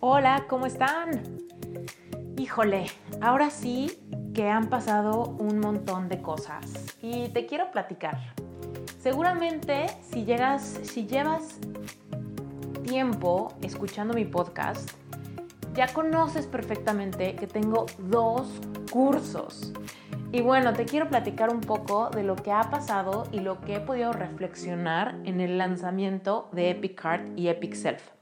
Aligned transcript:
Hola, 0.00 0.44
¿cómo 0.46 0.66
están? 0.66 1.10
Híjole, 2.36 2.86
ahora 3.20 3.50
sí 3.50 3.98
que 4.32 4.48
han 4.48 4.68
pasado 4.68 5.36
un 5.40 5.58
montón 5.58 6.08
de 6.08 6.22
cosas 6.22 6.96
y 7.02 7.30
te 7.30 7.46
quiero 7.46 7.72
platicar. 7.72 8.16
Seguramente 9.00 9.86
si 10.02 10.24
llegas, 10.24 10.62
si 10.84 11.08
llevas 11.08 11.58
tiempo 12.84 13.52
escuchando 13.60 14.14
mi 14.14 14.24
podcast, 14.24 14.88
ya 15.74 15.92
conoces 15.92 16.46
perfectamente 16.46 17.34
que 17.34 17.48
tengo 17.48 17.86
dos 17.98 18.48
cursos. 18.92 19.72
Y 20.30 20.42
bueno, 20.42 20.74
te 20.74 20.84
quiero 20.84 21.08
platicar 21.08 21.50
un 21.52 21.60
poco 21.60 22.08
de 22.10 22.22
lo 22.22 22.36
que 22.36 22.52
ha 22.52 22.70
pasado 22.70 23.26
y 23.32 23.40
lo 23.40 23.60
que 23.62 23.74
he 23.74 23.80
podido 23.80 24.12
reflexionar 24.12 25.16
en 25.24 25.40
el 25.40 25.58
lanzamiento 25.58 26.48
de 26.52 26.70
Epic 26.70 27.00
Heart 27.02 27.36
y 27.36 27.48
Epic 27.48 27.74
Self. 27.74 28.17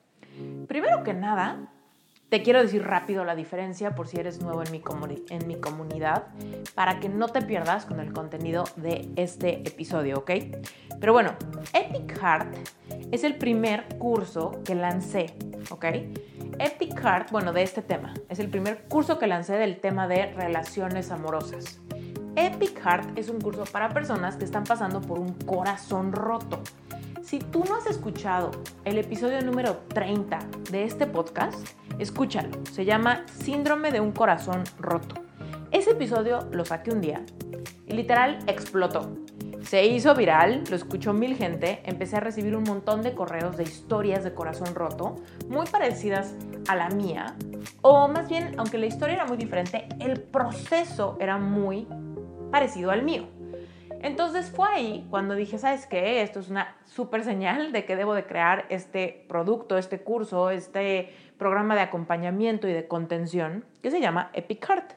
Primero 0.66 1.02
que 1.02 1.14
nada, 1.14 1.68
te 2.28 2.42
quiero 2.42 2.60
decir 2.60 2.82
rápido 2.82 3.24
la 3.24 3.36
diferencia 3.36 3.94
por 3.94 4.08
si 4.08 4.18
eres 4.18 4.42
nuevo 4.42 4.62
en 4.62 4.72
mi, 4.72 4.82
en 5.30 5.46
mi 5.46 5.56
comunidad, 5.56 6.24
para 6.74 6.98
que 6.98 7.08
no 7.08 7.28
te 7.28 7.42
pierdas 7.42 7.86
con 7.86 8.00
el 8.00 8.12
contenido 8.12 8.64
de 8.76 9.08
este 9.14 9.60
episodio, 9.66 10.18
¿ok? 10.18 10.30
Pero 10.98 11.12
bueno, 11.12 11.34
Epic 11.72 12.18
Heart 12.18 12.56
es 13.12 13.22
el 13.22 13.36
primer 13.36 13.86
curso 13.98 14.60
que 14.64 14.74
lancé, 14.74 15.34
¿ok? 15.70 15.84
Epic 16.58 16.98
Heart, 16.98 17.30
bueno, 17.30 17.52
de 17.52 17.62
este 17.62 17.82
tema, 17.82 18.12
es 18.28 18.38
el 18.40 18.48
primer 18.48 18.84
curso 18.88 19.18
que 19.18 19.26
lancé 19.26 19.54
del 19.54 19.78
tema 19.78 20.08
de 20.08 20.32
relaciones 20.32 21.12
amorosas. 21.12 21.80
Epic 22.36 22.78
Heart 22.84 23.18
es 23.18 23.30
un 23.30 23.40
curso 23.40 23.64
para 23.64 23.88
personas 23.88 24.36
que 24.36 24.44
están 24.44 24.64
pasando 24.64 25.00
por 25.00 25.18
un 25.18 25.32
corazón 25.32 26.12
roto. 26.12 26.60
Si 27.22 27.38
tú 27.38 27.64
no 27.66 27.76
has 27.76 27.86
escuchado 27.86 28.50
el 28.84 28.98
episodio 28.98 29.40
número 29.40 29.78
30 29.88 30.38
de 30.70 30.84
este 30.84 31.06
podcast, 31.06 31.66
escúchalo. 31.98 32.50
Se 32.70 32.84
llama 32.84 33.24
Síndrome 33.26 33.90
de 33.90 34.00
un 34.00 34.12
corazón 34.12 34.64
roto. 34.78 35.14
Ese 35.70 35.92
episodio 35.92 36.46
lo 36.52 36.66
saqué 36.66 36.90
un 36.90 37.00
día 37.00 37.24
y 37.86 37.94
literal 37.94 38.38
explotó. 38.46 39.16
Se 39.62 39.86
hizo 39.86 40.14
viral, 40.14 40.62
lo 40.68 40.76
escuchó 40.76 41.14
mil 41.14 41.36
gente, 41.36 41.80
empecé 41.86 42.18
a 42.18 42.20
recibir 42.20 42.54
un 42.54 42.64
montón 42.64 43.00
de 43.00 43.14
correos 43.14 43.56
de 43.56 43.64
historias 43.64 44.22
de 44.24 44.34
corazón 44.34 44.74
roto, 44.74 45.16
muy 45.48 45.66
parecidas 45.66 46.34
a 46.68 46.76
la 46.76 46.90
mía, 46.90 47.34
o 47.80 48.06
más 48.08 48.28
bien, 48.28 48.54
aunque 48.58 48.78
la 48.78 48.86
historia 48.86 49.14
era 49.14 49.24
muy 49.24 49.38
diferente, 49.38 49.88
el 49.98 50.20
proceso 50.20 51.16
era 51.18 51.38
muy 51.38 51.88
parecido 52.56 52.90
al 52.90 53.02
mío. 53.02 53.24
Entonces 54.00 54.50
fue 54.50 54.66
ahí 54.66 55.06
cuando 55.10 55.34
dije, 55.34 55.58
¿sabes 55.58 55.86
qué? 55.86 56.22
Esto 56.22 56.40
es 56.40 56.48
una 56.48 56.74
súper 56.86 57.22
señal 57.22 57.70
de 57.70 57.84
que 57.84 57.96
debo 57.96 58.14
de 58.14 58.24
crear 58.24 58.64
este 58.70 59.26
producto, 59.28 59.76
este 59.76 60.00
curso, 60.00 60.48
este 60.48 61.12
programa 61.36 61.74
de 61.74 61.82
acompañamiento 61.82 62.66
y 62.66 62.72
de 62.72 62.88
contención 62.88 63.66
que 63.82 63.90
se 63.90 64.00
llama 64.00 64.30
Epic 64.32 64.64
Heart. 64.66 64.92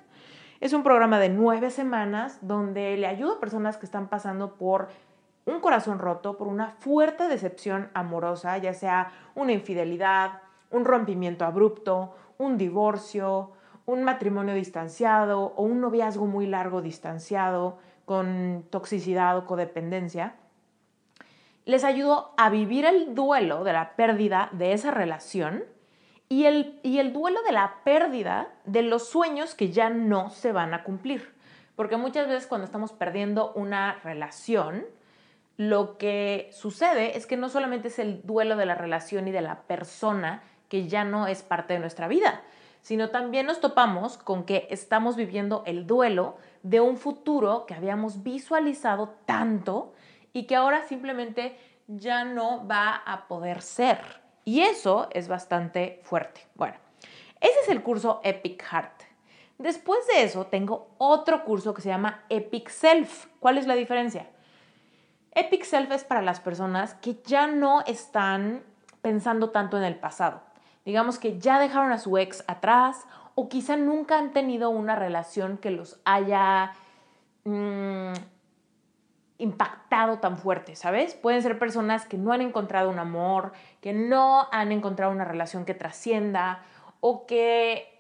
Es 0.62 0.72
un 0.72 0.84
programa 0.84 1.20
de 1.20 1.28
nueve 1.28 1.70
semanas 1.70 2.40
donde 2.42 2.96
le 2.96 3.08
ayudo 3.08 3.34
a 3.34 3.40
personas 3.42 3.76
que 3.76 3.86
están 3.86 4.08
pasando 4.08 4.54
por 4.56 4.88
un 5.46 5.60
corazón 5.60 6.00
roto, 6.00 6.38
por 6.38 6.48
una 6.48 6.78
fuerte 6.80 7.28
decepción 7.28 7.90
amorosa, 7.94 8.58
ya 8.58 8.74
sea 8.74 9.12
una 9.36 9.52
infidelidad, 9.52 10.44
un 10.72 10.86
rompimiento 10.86 11.44
abrupto, 11.44 12.16
un 12.38 12.58
divorcio, 12.58 13.52
un 13.92 14.04
matrimonio 14.04 14.54
distanciado 14.54 15.54
o 15.56 15.64
un 15.64 15.82
noviazgo 15.82 16.26
muy 16.26 16.46
largo 16.46 16.82
distanciado 16.82 17.78
con 18.06 18.66
toxicidad 18.70 19.38
o 19.38 19.46
codependencia, 19.46 20.36
les 21.66 21.84
ayudo 21.84 22.34
a 22.38 22.50
vivir 22.50 22.86
el 22.86 23.14
duelo 23.14 23.64
de 23.64 23.74
la 23.74 23.96
pérdida 23.96 24.50
de 24.52 24.74
esa 24.74 24.92
relación 24.92 25.64
y 26.28 26.46
el, 26.46 26.80
y 26.84 27.00
el 27.00 27.14
duelo 27.14 27.42
de 27.44 27.52
la 27.52 27.76
pérdida 27.84 28.50
de 28.66 28.84
los 28.84 29.10
sueños 29.10 29.56
que 29.56 29.72
ya 29.72 29.90
no 29.90 30.30
se 30.30 30.52
van 30.52 30.74
a 30.74 30.84
cumplir. 30.84 31.34
Porque 31.76 31.98
muchas 31.98 32.28
veces 32.28 32.48
cuando 32.48 32.66
estamos 32.66 32.92
perdiendo 32.92 33.54
una 33.54 34.00
relación, 34.04 34.86
lo 35.58 35.98
que 35.98 36.50
sucede 36.52 37.18
es 37.18 37.26
que 37.26 37.38
no 37.38 37.50
solamente 37.50 37.90
es 37.90 38.00
el 38.00 38.22
duelo 38.24 38.56
de 38.56 38.66
la 38.66 38.76
relación 38.76 39.28
y 39.28 39.32
de 39.32 39.42
la 39.42 39.62
persona 39.64 40.44
que 40.70 40.88
ya 40.88 41.04
no 41.04 41.28
es 41.28 41.42
parte 41.42 41.74
de 41.74 41.80
nuestra 41.80 42.08
vida, 42.08 42.42
sino 42.82 43.10
también 43.10 43.46
nos 43.46 43.60
topamos 43.60 44.18
con 44.18 44.44
que 44.44 44.68
estamos 44.70 45.16
viviendo 45.16 45.64
el 45.66 45.86
duelo 45.86 46.38
de 46.64 46.80
un 46.80 46.98
futuro 46.98 47.66
que 47.66 47.74
habíamos 47.74 48.24
visualizado 48.24 49.16
tanto 49.26 49.94
y 50.34 50.44
que 50.44 50.56
ahora 50.56 50.88
simplemente 50.88 51.58
ya 51.88 52.24
no 52.24 52.68
va 52.68 52.96
a 52.96 53.28
poder 53.28 53.62
ser. 53.62 54.00
Y 54.46 54.62
eso 54.62 55.10
es 55.12 55.28
bastante 55.28 56.00
fuerte. 56.04 56.42
Bueno, 56.56 56.76
ese 57.40 57.60
es 57.64 57.70
el 57.70 57.84
curso 57.84 58.22
Epic 58.24 58.64
Heart. 58.64 59.04
Después 59.58 60.08
de 60.08 60.24
eso 60.24 60.46
tengo 60.46 60.90
otro 60.98 61.44
curso 61.44 61.74
que 61.74 61.82
se 61.82 61.90
llama 61.90 62.24
Epic 62.30 62.70
Self. 62.70 63.28
¿Cuál 63.40 63.58
es 63.58 63.68
la 63.68 63.76
diferencia? 63.76 64.30
Epic 65.34 65.64
Self 65.64 65.92
es 65.92 66.04
para 66.04 66.22
las 66.22 66.40
personas 66.40 66.94
que 66.96 67.18
ya 67.26 67.48
no 67.48 67.82
están 67.86 68.64
pensando 69.02 69.50
tanto 69.50 69.78
en 69.78 69.84
el 69.84 69.96
pasado. 69.96 70.42
Digamos 70.86 71.20
que 71.20 71.40
ya 71.40 71.60
dejaron 71.60 71.92
a 71.92 71.98
su 71.98 72.18
ex 72.18 72.44
atrás 72.48 73.06
o 73.36 73.50
quizá 73.50 73.78
nunca 73.78 74.18
han 74.18 74.34
tenido 74.34 74.70
una 74.70 74.96
relación 74.96 75.58
que 75.58 75.72
los 75.72 76.00
haya 76.04 76.74
mm, 77.44 78.14
impactado 79.38 80.20
tan 80.20 80.38
fuerte, 80.38 80.76
¿sabes? 80.76 81.16
Pueden 81.16 81.42
ser 81.42 81.58
personas 81.58 82.06
que 82.06 82.18
no 82.18 82.34
han 82.34 82.42
encontrado 82.42 82.90
un 82.90 83.00
amor, 83.00 83.54
que 83.82 83.94
no 83.94 84.48
han 84.52 84.72
encontrado 84.72 85.12
una 85.12 85.26
relación 85.26 85.66
que 85.66 85.74
trascienda 85.74 86.64
o 87.00 87.26
que 87.26 88.00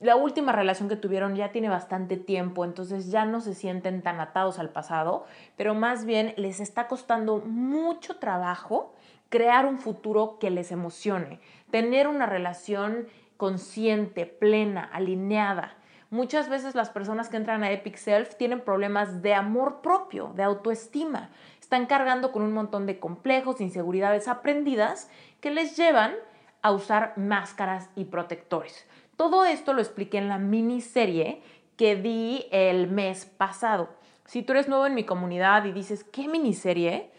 la 0.00 0.16
última 0.16 0.52
relación 0.52 0.88
que 0.88 0.96
tuvieron 0.96 1.34
ya 1.36 1.52
tiene 1.52 1.68
bastante 1.68 2.16
tiempo, 2.16 2.64
entonces 2.64 3.10
ya 3.10 3.24
no 3.24 3.40
se 3.40 3.54
sienten 3.54 4.02
tan 4.02 4.20
atados 4.20 4.58
al 4.58 4.68
pasado, 4.70 5.24
pero 5.56 5.74
más 5.74 6.04
bien 6.04 6.34
les 6.36 6.60
está 6.60 6.88
costando 6.88 7.38
mucho 7.38 8.18
trabajo 8.18 8.93
crear 9.34 9.66
un 9.66 9.78
futuro 9.78 10.38
que 10.38 10.48
les 10.48 10.70
emocione, 10.70 11.40
tener 11.72 12.06
una 12.06 12.24
relación 12.24 13.08
consciente, 13.36 14.26
plena, 14.26 14.88
alineada. 14.92 15.74
Muchas 16.08 16.48
veces 16.48 16.76
las 16.76 16.90
personas 16.90 17.28
que 17.28 17.36
entran 17.36 17.64
a 17.64 17.72
Epic 17.72 17.96
Self 17.96 18.36
tienen 18.36 18.60
problemas 18.60 19.22
de 19.22 19.34
amor 19.34 19.80
propio, 19.80 20.30
de 20.36 20.44
autoestima. 20.44 21.30
Están 21.60 21.86
cargando 21.86 22.30
con 22.30 22.42
un 22.42 22.52
montón 22.52 22.86
de 22.86 23.00
complejos, 23.00 23.60
inseguridades 23.60 24.28
aprendidas 24.28 25.10
que 25.40 25.50
les 25.50 25.76
llevan 25.76 26.12
a 26.62 26.70
usar 26.70 27.14
máscaras 27.16 27.90
y 27.96 28.04
protectores. 28.04 28.86
Todo 29.16 29.46
esto 29.46 29.72
lo 29.72 29.80
expliqué 29.80 30.18
en 30.18 30.28
la 30.28 30.38
miniserie 30.38 31.42
que 31.76 31.96
di 31.96 32.46
el 32.52 32.88
mes 32.88 33.26
pasado. 33.26 33.88
Si 34.26 34.44
tú 34.44 34.52
eres 34.52 34.68
nuevo 34.68 34.86
en 34.86 34.94
mi 34.94 35.02
comunidad 35.02 35.64
y 35.64 35.72
dices, 35.72 36.04
¿qué 36.04 36.28
miniserie? 36.28 37.10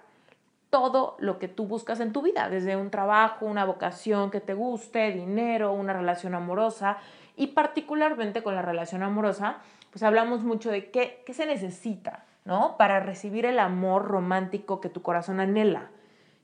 todo 0.71 1.17
lo 1.21 1.39
que 1.39 1.47
tú 1.47 1.67
buscas 1.67 2.01
en 2.01 2.13
tu 2.13 2.21
vida, 2.23 2.49
desde 2.49 2.77
un 2.77 2.91
trabajo, 2.91 3.47
una 3.47 3.65
vocación 3.65 4.33
que 4.33 4.41
te 4.41 4.55
guste, 4.55 5.13
dinero, 5.13 5.73
una 5.73 5.93
relación 5.93 6.35
amorosa 6.35 6.99
y 7.37 7.49
particularmente 7.49 8.43
con 8.43 8.57
la 8.57 8.63
relación 8.63 9.05
amorosa, 9.05 9.59
pues 9.93 10.03
hablamos 10.03 10.43
mucho 10.43 10.73
de 10.73 10.91
qué, 10.91 11.23
qué 11.25 11.33
se 11.33 11.47
necesita, 11.47 12.25
¿no? 12.45 12.77
Para 12.77 12.99
recibir 12.99 13.47
el 13.47 13.61
amor 13.61 14.07
romántico 14.07 14.81
que 14.81 14.89
tu 14.89 15.01
corazón 15.03 15.39
anhela. 15.39 15.91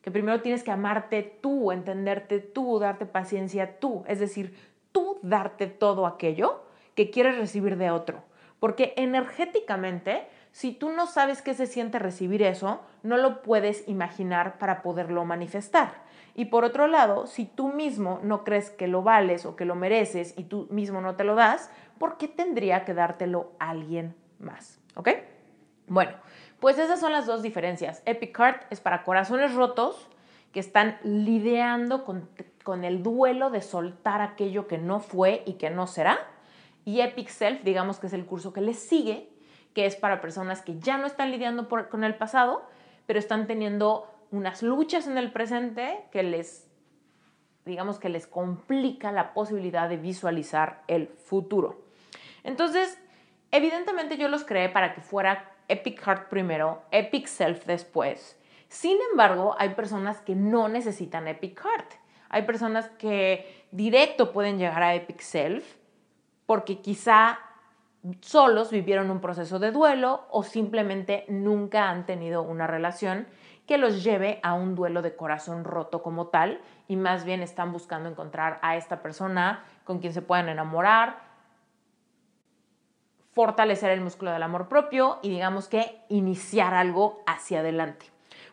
Que 0.02 0.12
primero 0.12 0.40
tienes 0.40 0.62
que 0.62 0.70
amarte 0.70 1.22
tú, 1.22 1.72
entenderte 1.72 2.38
tú, 2.38 2.78
darte 2.78 3.06
paciencia 3.06 3.80
tú, 3.80 4.04
es 4.06 4.20
decir, 4.20 4.56
tú 4.92 5.18
darte 5.22 5.66
todo 5.66 6.06
aquello 6.06 6.62
que 6.94 7.10
quieres 7.10 7.36
recibir 7.36 7.76
de 7.76 7.90
otro. 7.90 8.22
Porque 8.60 8.92
energéticamente, 8.96 10.28
si 10.52 10.72
tú 10.72 10.90
no 10.90 11.06
sabes 11.06 11.42
qué 11.42 11.54
se 11.54 11.66
siente 11.66 11.98
recibir 11.98 12.42
eso, 12.42 12.82
no 13.02 13.16
lo 13.16 13.42
puedes 13.42 13.88
imaginar 13.88 14.58
para 14.58 14.82
poderlo 14.82 15.24
manifestar. 15.24 15.94
Y 16.34 16.44
por 16.46 16.64
otro 16.64 16.86
lado, 16.86 17.26
si 17.26 17.46
tú 17.46 17.72
mismo 17.72 18.20
no 18.22 18.44
crees 18.44 18.70
que 18.70 18.86
lo 18.86 19.02
vales 19.02 19.46
o 19.46 19.56
que 19.56 19.64
lo 19.64 19.74
mereces 19.74 20.34
y 20.36 20.44
tú 20.44 20.68
mismo 20.70 21.00
no 21.00 21.16
te 21.16 21.24
lo 21.24 21.34
das, 21.34 21.70
¿por 21.98 22.18
qué 22.18 22.28
tendría 22.28 22.84
que 22.84 22.94
dártelo 22.94 23.52
alguien 23.58 24.14
más? 24.38 24.78
¿Ok? 24.94 25.08
Bueno, 25.88 26.12
pues 26.60 26.78
esas 26.78 27.00
son 27.00 27.12
las 27.12 27.26
dos 27.26 27.42
diferencias. 27.42 28.02
Epic 28.04 28.38
es 28.70 28.80
para 28.80 29.02
corazones 29.02 29.54
rotos 29.54 30.08
que 30.52 30.60
están 30.60 30.98
lidiando 31.02 32.04
con 32.04 32.84
el 32.84 33.02
duelo 33.02 33.50
de 33.50 33.62
soltar 33.62 34.20
aquello 34.20 34.68
que 34.68 34.78
no 34.78 35.00
fue 35.00 35.42
y 35.46 35.54
que 35.54 35.70
no 35.70 35.86
será 35.86 36.18
y 36.90 37.02
Epic 37.02 37.28
Self, 37.28 37.62
digamos 37.62 38.00
que 38.00 38.08
es 38.08 38.12
el 38.12 38.26
curso 38.26 38.52
que 38.52 38.60
les 38.60 38.76
sigue, 38.76 39.28
que 39.74 39.86
es 39.86 39.94
para 39.94 40.20
personas 40.20 40.60
que 40.60 40.80
ya 40.80 40.98
no 40.98 41.06
están 41.06 41.30
lidiando 41.30 41.68
con 41.68 42.02
el 42.02 42.16
pasado, 42.16 42.66
pero 43.06 43.20
están 43.20 43.46
teniendo 43.46 44.12
unas 44.32 44.64
luchas 44.64 45.06
en 45.06 45.16
el 45.16 45.30
presente 45.30 46.04
que 46.10 46.24
les, 46.24 46.68
digamos 47.64 48.00
que 48.00 48.08
les 48.08 48.26
complica 48.26 49.12
la 49.12 49.34
posibilidad 49.34 49.88
de 49.88 49.98
visualizar 49.98 50.82
el 50.88 51.06
futuro. 51.06 51.80
Entonces, 52.42 52.98
evidentemente 53.52 54.16
yo 54.16 54.26
los 54.26 54.42
creé 54.42 54.68
para 54.68 54.92
que 54.92 55.00
fuera 55.00 55.52
Epic 55.68 56.00
Heart 56.04 56.28
primero, 56.28 56.82
Epic 56.90 57.28
Self 57.28 57.66
después. 57.66 58.36
Sin 58.66 58.98
embargo, 59.12 59.54
hay 59.58 59.74
personas 59.74 60.20
que 60.22 60.34
no 60.34 60.68
necesitan 60.68 61.28
Epic 61.28 61.60
Heart. 61.60 61.92
Hay 62.30 62.42
personas 62.42 62.88
que 62.98 63.64
directo 63.70 64.32
pueden 64.32 64.58
llegar 64.58 64.82
a 64.82 64.96
Epic 64.96 65.20
Self 65.20 65.78
porque 66.50 66.80
quizá 66.80 67.38
solos 68.22 68.72
vivieron 68.72 69.08
un 69.12 69.20
proceso 69.20 69.60
de 69.60 69.70
duelo 69.70 70.26
o 70.32 70.42
simplemente 70.42 71.24
nunca 71.28 71.88
han 71.88 72.06
tenido 72.06 72.42
una 72.42 72.66
relación 72.66 73.28
que 73.68 73.78
los 73.78 74.02
lleve 74.02 74.40
a 74.42 74.54
un 74.54 74.74
duelo 74.74 75.00
de 75.00 75.14
corazón 75.14 75.62
roto 75.62 76.02
como 76.02 76.26
tal 76.26 76.60
y 76.88 76.96
más 76.96 77.24
bien 77.24 77.40
están 77.40 77.70
buscando 77.72 78.08
encontrar 78.08 78.58
a 78.62 78.74
esta 78.74 79.00
persona 79.00 79.62
con 79.84 80.00
quien 80.00 80.12
se 80.12 80.22
puedan 80.22 80.48
enamorar, 80.48 81.20
fortalecer 83.30 83.92
el 83.92 84.00
músculo 84.00 84.32
del 84.32 84.42
amor 84.42 84.66
propio 84.66 85.20
y 85.22 85.28
digamos 85.28 85.68
que 85.68 86.02
iniciar 86.08 86.74
algo 86.74 87.22
hacia 87.28 87.60
adelante. 87.60 88.06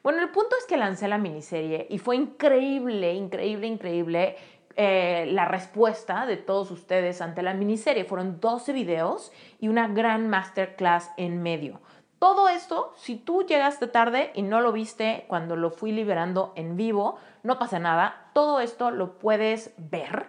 Bueno, 0.04 0.22
el 0.22 0.30
punto 0.30 0.56
es 0.56 0.68
que 0.68 0.78
lancé 0.78 1.08
la 1.08 1.18
miniserie 1.18 1.88
y 1.90 1.98
fue 1.98 2.16
increíble, 2.16 3.16
increíble, 3.16 3.66
increíble 3.66 4.38
eh, 4.80 5.28
la 5.32 5.46
respuesta 5.46 6.28
de 6.28 6.38
todos 6.38 6.70
ustedes 6.70 7.20
ante 7.22 7.42
la 7.42 7.56
miniserie. 7.56 8.06
Fueron 8.06 8.40
12 8.40 8.74
videos 8.74 9.32
y 9.60 9.70
una 9.70 9.88
gran 9.88 10.30
masterclass 10.30 11.10
en 11.18 11.42
medio. 11.42 11.82
Todo 12.20 12.48
esto, 12.48 12.94
si 12.96 13.16
tú 13.16 13.44
llegaste 13.44 13.88
tarde 13.88 14.32
y 14.36 14.44
no 14.44 14.62
lo 14.62 14.72
viste 14.72 15.26
cuando 15.28 15.56
lo 15.56 15.72
fui 15.72 15.92
liberando 15.92 16.54
en 16.56 16.78
vivo, 16.78 17.18
no 17.42 17.58
pasa 17.58 17.80
nada. 17.80 18.30
Todo 18.34 18.60
esto 18.60 18.92
lo 18.92 19.18
puedes 19.18 19.74
ver. 19.78 20.28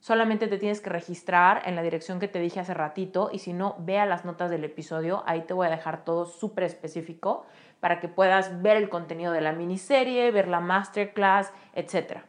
Solamente 0.00 0.48
te 0.48 0.56
tienes 0.56 0.80
que 0.80 0.88
registrar 0.88 1.62
en 1.66 1.76
la 1.76 1.82
dirección 1.82 2.18
que 2.18 2.28
te 2.28 2.40
dije 2.40 2.60
hace 2.60 2.72
ratito 2.72 3.28
y 3.30 3.40
si 3.40 3.52
no, 3.52 3.76
vea 3.78 4.06
las 4.06 4.24
notas 4.24 4.50
del 4.50 4.64
episodio. 4.64 5.22
Ahí 5.26 5.42
te 5.42 5.52
voy 5.52 5.66
a 5.66 5.70
dejar 5.70 6.02
todo 6.04 6.24
súper 6.24 6.64
específico 6.64 7.44
para 7.78 8.00
que 8.00 8.08
puedas 8.08 8.62
ver 8.62 8.78
el 8.78 8.88
contenido 8.88 9.32
de 9.32 9.42
la 9.42 9.52
miniserie, 9.52 10.30
ver 10.30 10.48
la 10.48 10.60
masterclass, 10.60 11.52
etcétera. 11.74 12.24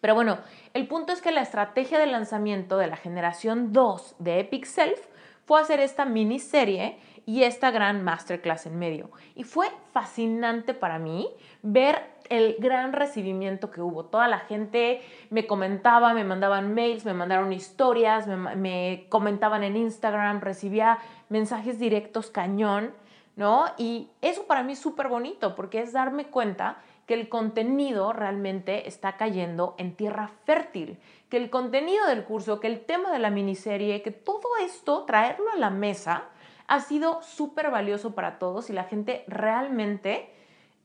Pero 0.00 0.14
bueno, 0.14 0.38
el 0.74 0.86
punto 0.86 1.12
es 1.12 1.22
que 1.22 1.32
la 1.32 1.42
estrategia 1.42 1.98
de 1.98 2.06
lanzamiento 2.06 2.76
de 2.78 2.86
la 2.86 2.96
generación 2.96 3.72
2 3.72 4.16
de 4.18 4.40
Epic 4.40 4.64
Self 4.64 5.00
fue 5.44 5.60
hacer 5.60 5.80
esta 5.80 6.04
miniserie 6.04 6.98
y 7.24 7.42
esta 7.42 7.70
gran 7.70 8.04
masterclass 8.04 8.66
en 8.66 8.78
medio. 8.78 9.10
Y 9.34 9.44
fue 9.44 9.68
fascinante 9.92 10.74
para 10.74 10.98
mí 10.98 11.28
ver 11.62 12.16
el 12.28 12.56
gran 12.58 12.92
recibimiento 12.92 13.70
que 13.70 13.80
hubo. 13.80 14.04
Toda 14.04 14.28
la 14.28 14.40
gente 14.40 15.02
me 15.30 15.46
comentaba, 15.46 16.14
me 16.14 16.24
mandaban 16.24 16.74
mails, 16.74 17.04
me 17.04 17.14
mandaron 17.14 17.52
historias, 17.52 18.26
me, 18.26 18.56
me 18.56 19.06
comentaban 19.08 19.64
en 19.64 19.76
Instagram, 19.76 20.40
recibía 20.40 20.98
mensajes 21.28 21.78
directos 21.78 22.30
cañón, 22.30 22.92
¿no? 23.36 23.66
Y 23.76 24.10
eso 24.22 24.46
para 24.46 24.62
mí 24.62 24.72
es 24.72 24.78
súper 24.78 25.08
bonito 25.08 25.54
porque 25.54 25.80
es 25.80 25.92
darme 25.92 26.26
cuenta 26.26 26.78
que 27.06 27.14
el 27.14 27.28
contenido 27.28 28.12
realmente 28.12 28.88
está 28.88 29.16
cayendo 29.16 29.74
en 29.78 29.94
tierra 29.94 30.28
fértil, 30.44 30.98
que 31.30 31.36
el 31.36 31.50
contenido 31.50 32.06
del 32.06 32.24
curso, 32.24 32.60
que 32.60 32.66
el 32.66 32.84
tema 32.84 33.12
de 33.12 33.20
la 33.20 33.30
miniserie, 33.30 34.02
que 34.02 34.10
todo 34.10 34.56
esto, 34.60 35.04
traerlo 35.04 35.50
a 35.52 35.56
la 35.56 35.70
mesa, 35.70 36.24
ha 36.66 36.80
sido 36.80 37.22
súper 37.22 37.70
valioso 37.70 38.14
para 38.14 38.38
todos 38.38 38.70
y 38.70 38.72
la 38.72 38.84
gente 38.84 39.24
realmente 39.28 40.32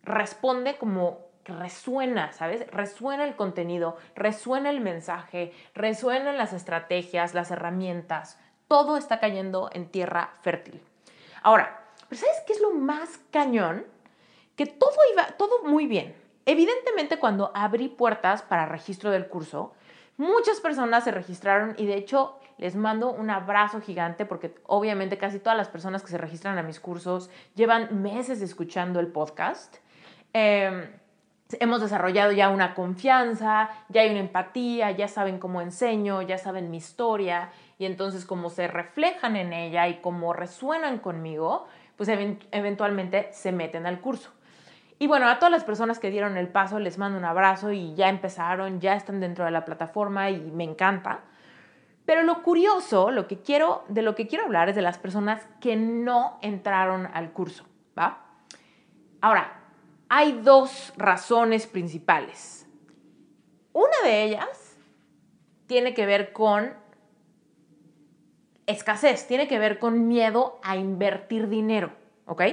responde 0.04 0.78
como 0.78 1.20
resuena, 1.46 2.32
¿sabes? 2.34 2.68
Resuena 2.68 3.24
el 3.24 3.36
contenido, 3.36 3.98
resuena 4.16 4.70
el 4.70 4.80
mensaje, 4.80 5.54
resuenan 5.74 6.38
las 6.38 6.54
estrategias, 6.54 7.34
las 7.34 7.50
herramientas, 7.50 8.40
todo 8.68 8.96
está 8.96 9.20
cayendo 9.20 9.70
en 9.74 9.90
tierra 9.90 10.34
fértil. 10.42 10.82
Ahora, 11.42 11.84
¿sabes 12.12 12.42
qué 12.46 12.54
es 12.54 12.62
lo 12.62 12.72
más 12.72 13.20
cañón? 13.32 13.86
Que 14.56 14.66
todo 14.66 14.96
iba, 15.14 15.28
todo 15.38 15.64
muy 15.64 15.88
bien. 15.88 16.16
Evidentemente, 16.46 17.20
cuando 17.20 17.52
abrí 17.54 17.88
puertas 17.88 18.42
para 18.42 18.66
registro 18.66 19.12
del 19.12 19.28
curso, 19.28 19.74
muchas 20.18 20.60
personas 20.60 21.04
se 21.04 21.12
registraron 21.12 21.76
y 21.78 21.86
de 21.86 21.96
hecho 21.96 22.40
les 22.58 22.76
mando 22.76 23.12
un 23.12 23.30
abrazo 23.30 23.82
gigante 23.82 24.26
porque 24.26 24.56
obviamente 24.68 25.18
casi 25.18 25.40
todas 25.40 25.58
las 25.58 25.68
personas 25.68 26.04
que 26.04 26.10
se 26.10 26.18
registran 26.18 26.58
a 26.58 26.64
mis 26.64 26.80
cursos 26.80 27.30
llevan 27.56 28.02
meses 28.02 28.42
escuchando 28.42 29.00
el 29.00 29.08
podcast. 29.08 29.78
Em, 30.34 30.88
hemos 31.60 31.82
desarrollado 31.82 32.32
ya 32.32 32.50
una 32.50 32.76
confianza, 32.76 33.70
ya 33.90 34.02
hay 34.02 34.12
una 34.12 34.20
empatía, 34.20 34.92
ya 34.92 35.08
saben 35.08 35.40
cómo 35.40 35.62
enseño, 35.62 36.22
ya 36.22 36.38
saben 36.38 36.70
mi 36.70 36.78
historia 36.78 37.52
y 37.80 37.86
entonces 37.86 38.26
como 38.26 38.50
se 38.50 38.68
reflejan 38.68 39.36
en 39.36 39.54
ella 39.54 39.88
y 39.88 40.02
cómo 40.02 40.34
resuenan 40.34 41.00
conmigo, 41.00 41.68
pues 41.98 42.10
eventualmente 42.52 43.30
se 43.32 43.52
meten 43.52 43.86
al 43.86 44.02
curso. 44.02 44.32
Y 45.02 45.08
bueno, 45.08 45.28
a 45.28 45.40
todas 45.40 45.52
las 45.52 45.64
personas 45.64 45.98
que 45.98 46.12
dieron 46.12 46.38
el 46.38 46.48
paso 46.48 46.78
les 46.78 47.00
mando 47.00 47.18
un 47.18 47.26
abrazo 47.26 47.72
y 47.72 47.96
ya 47.96 48.08
empezaron, 48.08 48.80
ya 48.80 48.94
están 48.94 49.20
dentro 49.20 49.44
de 49.44 49.50
la 49.50 49.66
plataforma 49.66 50.30
y 50.30 50.40
me 50.52 50.64
encanta. 50.64 51.22
Pero 52.06 52.22
lo 52.22 52.44
curioso, 52.44 53.10
lo 53.10 53.26
que 53.26 53.42
quiero, 53.42 53.84
de 53.88 54.04
lo 54.04 54.14
que 54.14 54.28
quiero 54.28 54.46
hablar 54.46 54.70
es 54.70 54.76
de 54.76 54.84
las 54.84 55.00
personas 55.00 55.42
que 55.60 55.76
no 55.76 56.38
entraron 56.44 57.10
al 57.16 57.32
curso, 57.32 57.66
¿va? 57.98 58.28
Ahora, 59.22 59.64
hay 60.08 60.34
dos 60.34 60.94
razones 60.98 61.66
principales. 61.66 62.70
Una 63.74 64.04
de 64.04 64.24
ellas 64.24 64.78
tiene 65.66 65.96
que 65.96 66.06
ver 66.06 66.32
con 66.32 66.76
escasez, 68.68 69.26
tiene 69.26 69.48
que 69.48 69.58
ver 69.58 69.80
con 69.80 70.08
miedo 70.08 70.60
a 70.62 70.76
invertir 70.76 71.50
dinero, 71.50 71.92
¿ok? 72.28 72.44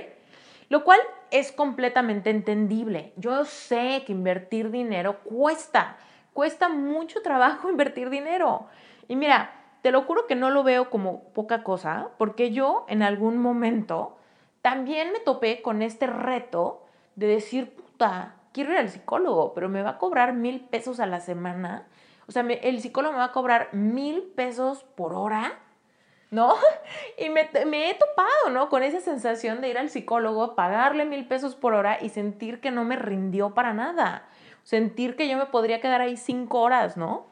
Lo 0.69 0.85
cual 0.85 1.01
es 1.31 1.53
completamente 1.53 2.31
entendible. 2.31 3.13
Yo 3.17 3.45
sé 3.45 4.03
que 4.07 4.13
invertir 4.13 4.71
dinero 4.71 5.21
cuesta, 5.21 5.97
cuesta 6.33 6.69
mucho 6.69 7.23
trabajo 7.23 7.71
invertir 7.71 8.11
dinero. 8.11 8.67
Y 9.09 9.17
mira, 9.17 9.53
te 9.83 9.93
lo 9.93 10.03
juro 10.03 10.27
que 10.27 10.35
no 10.35 10.51
lo 10.51 10.65
veo 10.65 10.91
como 10.91 11.25
poca 11.33 11.63
cosa, 11.63 12.09
porque 12.19 12.51
yo 12.51 12.85
en 12.89 13.03
algún 13.03 13.39
momento 13.39 14.17
también 14.63 15.13
me 15.13 15.21
topé 15.21 15.63
con 15.63 15.83
este 15.83 16.07
reto 16.07 16.85
de 17.17 17.27
decir, 17.27 17.75
puta, 17.75 18.35
quiero 18.53 18.73
ir 18.73 18.79
al 18.79 18.91
psicólogo, 18.91 19.55
pero 19.55 19.69
me 19.69 19.83
va 19.83 19.91
a 19.91 19.99
cobrar 19.99 20.35
mil 20.35 20.61
pesos 20.61 21.01
a 21.01 21.07
la 21.07 21.21
semana. 21.21 21.87
O 22.27 22.33
sea, 22.33 22.43
el 22.43 22.81
psicólogo 22.81 23.13
me 23.13 23.19
va 23.19 23.27
a 23.27 23.33
cobrar 23.33 23.73
mil 23.73 24.23
pesos 24.23 24.85
por 24.95 25.15
hora, 25.15 25.59
¿no? 26.30 26.54
Y 27.18 27.30
me, 27.30 27.49
me, 27.66 27.90
he 27.90 27.94
topado, 27.94 28.50
¿no? 28.50 28.68
Con 28.68 28.82
esa 28.82 29.00
sensación 29.00 29.61
de 29.61 29.68
ir 29.68 29.78
al 29.78 29.90
psicólogo, 29.90 30.54
pagarle 30.54 31.04
mil 31.04 31.26
pesos 31.26 31.54
por 31.54 31.75
hora 31.75 31.99
y 32.00 32.11
sentir 32.11 32.61
que 32.61 32.70
no 32.70 32.85
me 32.85 32.97
rindió 32.97 33.54
para 33.54 33.75
nada. 33.75 34.28
Sentir 34.62 35.16
que 35.16 35.28
yo 35.28 35.37
me 35.37 35.47
podría 35.47 35.80
quedar 35.80 36.00
ahí 36.00 36.16
cinco 36.16 36.61
horas, 36.61 36.97
¿no? 36.97 37.26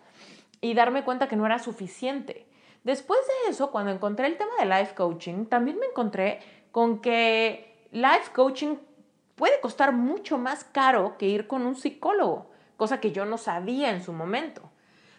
Y 0.61 0.75
darme 0.75 1.05
cuenta 1.05 1.29
que 1.29 1.37
no 1.37 1.47
era 1.47 1.59
suficiente. 1.59 2.47
Después 2.83 3.21
de 3.27 3.51
eso, 3.51 3.71
cuando 3.71 3.93
encontré 3.93 4.27
el 4.27 4.37
tema 4.37 4.53
de 4.59 4.67
life 4.67 4.95
coaching, 4.95 5.47
también 5.47 5.79
me 5.79 5.87
encontré 5.87 6.41
con 6.73 7.01
que 7.01 7.87
life 7.93 8.31
coaching 8.35 8.77
puede 9.35 9.61
costar 9.61 9.93
mucho 9.93 10.39
más 10.39 10.65
caro 10.65 11.17
que 11.19 11.27
ir 11.27 11.47
con 11.47 11.67
un 11.67 11.77
psicólogo, 11.77 12.51
cosa 12.77 13.01
que 13.01 13.13
yo 13.13 13.25
no 13.25 13.39
sabía 13.39 13.91
en 13.91 14.03
su 14.03 14.13
momento. 14.13 14.71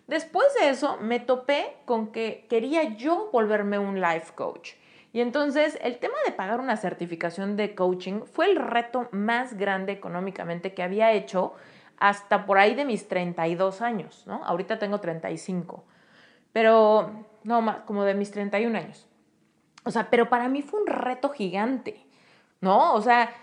Después 0.08 0.48
de 0.60 0.70
eso, 0.70 0.98
me 1.02 1.20
topé 1.20 1.76
con 1.86 2.14
que 2.14 2.48
quería 2.50 2.96
yo 2.96 3.30
volverme 3.32 3.78
un 3.78 4.00
life 4.00 4.34
coach. 4.36 4.72
Y 5.12 5.20
entonces 5.20 5.78
el 5.82 6.00
tema 6.00 6.16
de 6.26 6.32
pagar 6.32 6.60
una 6.60 6.78
certificación 6.78 7.58
de 7.58 7.76
coaching 7.76 8.22
fue 8.22 8.50
el 8.50 8.56
reto 8.56 9.10
más 9.12 9.58
grande 9.58 9.92
económicamente 9.92 10.74
que 10.74 10.84
había 10.84 11.12
hecho 11.12 11.54
hasta 11.98 12.46
por 12.46 12.58
ahí 12.58 12.76
de 12.76 12.86
mis 12.86 13.08
32 13.08 13.82
años, 13.82 14.24
¿no? 14.28 14.44
Ahorita 14.46 14.80
tengo 14.80 15.00
35, 15.00 15.84
pero 16.54 17.26
no 17.44 17.62
más, 17.62 17.80
como 17.80 18.04
de 18.04 18.14
mis 18.14 18.32
31 18.32 18.78
años. 18.78 19.08
O 19.84 19.92
sea, 19.92 20.10
pero 20.10 20.30
para 20.30 20.48
mí 20.48 20.62
fue 20.62 20.82
un 20.82 20.88
reto 20.88 21.30
gigante, 21.30 22.06
¿no? 22.62 22.94
O 22.94 23.02
sea, 23.02 23.34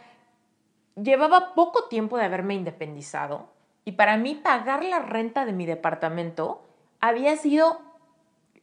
llevaba 0.95 1.55
poco 1.55 1.89
tiempo 1.89 2.17
de 2.17 2.25
haberme 2.25 2.55
independizado 2.55 3.54
y 3.85 3.93
para 3.93 4.17
mí 4.17 4.35
pagar 4.35 4.85
la 4.85 5.01
renta 5.01 5.45
de 5.45 5.53
mi 5.53 5.67
departamento 5.67 6.63
había 7.01 7.37
sido 7.37 7.81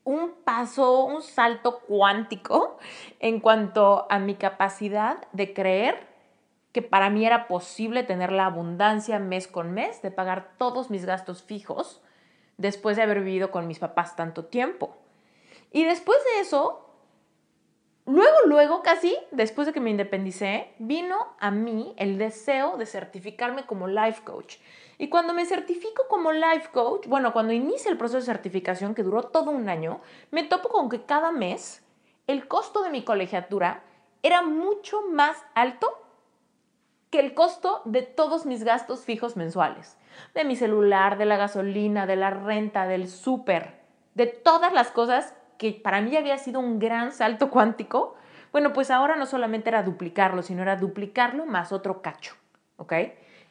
un 0.03 0.31
paso, 0.43 1.05
un 1.05 1.21
salto 1.21 1.79
cuántico 1.81 2.79
en 3.19 3.39
cuanto 3.39 4.07
a 4.09 4.19
mi 4.19 4.35
capacidad 4.35 5.27
de 5.31 5.53
creer 5.53 6.07
que 6.71 6.81
para 6.81 7.09
mí 7.09 7.25
era 7.25 7.47
posible 7.47 8.03
tener 8.03 8.31
la 8.31 8.45
abundancia 8.45 9.19
mes 9.19 9.47
con 9.47 9.73
mes 9.73 10.01
de 10.01 10.09
pagar 10.09 10.53
todos 10.57 10.89
mis 10.89 11.05
gastos 11.05 11.43
fijos 11.43 12.01
después 12.57 12.95
de 12.95 13.03
haber 13.03 13.19
vivido 13.19 13.51
con 13.51 13.67
mis 13.67 13.79
papás 13.79 14.15
tanto 14.15 14.45
tiempo. 14.45 14.97
Y 15.71 15.83
después 15.83 16.17
de 16.23 16.41
eso, 16.41 16.89
luego, 18.05 18.37
luego, 18.45 18.81
casi 18.83 19.15
después 19.31 19.67
de 19.67 19.73
que 19.73 19.79
me 19.79 19.89
independicé, 19.89 20.73
vino 20.79 21.35
a 21.39 21.51
mí 21.51 21.93
el 21.97 22.17
deseo 22.17 22.77
de 22.77 22.85
certificarme 22.85 23.65
como 23.65 23.87
life 23.87 24.23
coach. 24.23 24.57
Y 25.01 25.09
cuando 25.09 25.33
me 25.33 25.47
certifico 25.47 26.03
como 26.07 26.31
life 26.31 26.69
coach, 26.71 27.07
bueno, 27.07 27.33
cuando 27.33 27.53
inicia 27.53 27.89
el 27.89 27.97
proceso 27.97 28.19
de 28.19 28.25
certificación 28.25 28.93
que 28.93 29.01
duró 29.01 29.23
todo 29.23 29.49
un 29.49 29.67
año, 29.67 29.99
me 30.29 30.43
topo 30.43 30.69
con 30.69 30.89
que 30.89 31.05
cada 31.05 31.31
mes 31.31 31.83
el 32.27 32.47
costo 32.47 32.83
de 32.83 32.91
mi 32.91 33.03
colegiatura 33.03 33.81
era 34.21 34.43
mucho 34.43 35.01
más 35.09 35.43
alto 35.55 35.87
que 37.09 37.19
el 37.19 37.33
costo 37.33 37.81
de 37.85 38.03
todos 38.03 38.45
mis 38.45 38.63
gastos 38.63 39.03
fijos 39.03 39.35
mensuales. 39.37 39.97
De 40.35 40.43
mi 40.43 40.55
celular, 40.55 41.17
de 41.17 41.25
la 41.25 41.37
gasolina, 41.37 42.05
de 42.05 42.17
la 42.17 42.29
renta, 42.29 42.85
del 42.85 43.07
súper, 43.07 43.79
de 44.13 44.27
todas 44.27 44.71
las 44.71 44.91
cosas 44.91 45.33
que 45.57 45.71
para 45.71 46.01
mí 46.01 46.15
había 46.15 46.37
sido 46.37 46.59
un 46.59 46.77
gran 46.77 47.11
salto 47.11 47.49
cuántico. 47.49 48.13
Bueno, 48.51 48.71
pues 48.71 48.91
ahora 48.91 49.15
no 49.15 49.25
solamente 49.25 49.69
era 49.69 49.81
duplicarlo, 49.81 50.43
sino 50.43 50.61
era 50.61 50.75
duplicarlo 50.75 51.47
más 51.47 51.71
otro 51.71 52.03
cacho, 52.03 52.35
¿ok? 52.77 52.93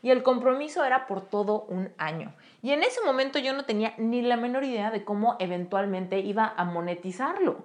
Y 0.02 0.10
el 0.10 0.22
compromiso 0.22 0.84
era 0.84 1.06
por 1.06 1.20
todo 1.20 1.62
un 1.68 1.92
año. 1.98 2.34
Y 2.62 2.72
en 2.72 2.82
ese 2.82 3.00
momento 3.04 3.38
yo 3.38 3.52
no 3.52 3.64
tenía 3.64 3.94
ni 3.98 4.22
la 4.22 4.36
menor 4.36 4.64
idea 4.64 4.90
de 4.90 5.04
cómo 5.04 5.36
eventualmente 5.38 6.20
iba 6.20 6.54
a 6.56 6.64
monetizarlo. 6.64 7.64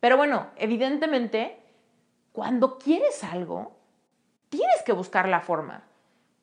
Pero 0.00 0.16
bueno, 0.16 0.48
evidentemente, 0.56 1.58
cuando 2.32 2.78
quieres 2.78 3.24
algo, 3.24 3.72
tienes 4.48 4.82
que 4.84 4.92
buscar 4.92 5.28
la 5.28 5.40
forma. 5.40 5.84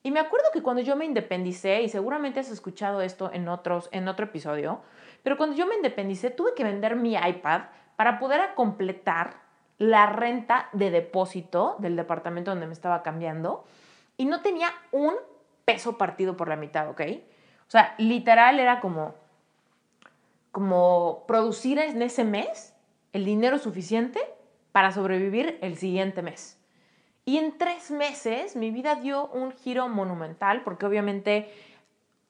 Y 0.04 0.12
me 0.12 0.20
acuerdo 0.20 0.48
que 0.54 0.62
cuando 0.62 0.82
yo 0.84 0.96
me 0.96 1.06
independicé, 1.06 1.82
y 1.82 1.90
seguramente 1.90 2.40
has 2.40 2.52
escuchado 2.52 3.02
esto 3.02 3.32
en, 3.34 3.48
otros, 3.48 3.90
en 3.92 4.08
otro 4.08 4.26
episodio, 4.26 4.82
pero 5.24 5.38
cuando 5.38 5.56
yo 5.56 5.66
me 5.66 5.76
independicé 5.76 6.30
tuve 6.30 6.54
que 6.54 6.64
vender 6.64 6.96
mi 6.96 7.16
iPad 7.16 7.62
para 7.96 8.20
poder 8.20 8.54
completar 8.54 9.38
la 9.78 10.06
renta 10.06 10.70
de 10.74 10.92
depósito 10.92 11.76
del 11.80 11.96
departamento 11.96 12.52
donde 12.52 12.68
me 12.68 12.74
estaba 12.74 13.02
cambiando 13.02 13.66
y 14.18 14.26
no 14.26 14.42
tenía 14.42 14.70
un 14.92 15.14
peso 15.66 15.98
partido 15.98 16.38
por 16.38 16.48
la 16.48 16.56
mitad, 16.56 16.90
¿ok? 16.90 17.02
O 17.68 17.72
sea, 17.72 17.96
literal 17.98 18.60
era 18.60 18.80
como, 18.80 19.16
como 20.52 21.24
producir 21.28 21.80
en 21.80 22.02
ese 22.02 22.24
mes 22.24 22.76
el 23.14 23.26
dinero 23.26 23.58
suficiente 23.58 24.20
para 24.72 24.92
sobrevivir 24.92 25.58
el 25.62 25.78
siguiente 25.78 26.22
mes. 26.22 26.60
Y 27.24 27.38
en 27.38 27.58
tres 27.58 27.90
meses 27.90 28.56
mi 28.56 28.70
vida 28.70 28.96
dio 28.96 29.28
un 29.28 29.52
giro 29.52 29.88
monumental 29.90 30.62
porque 30.64 30.86
obviamente 30.86 31.52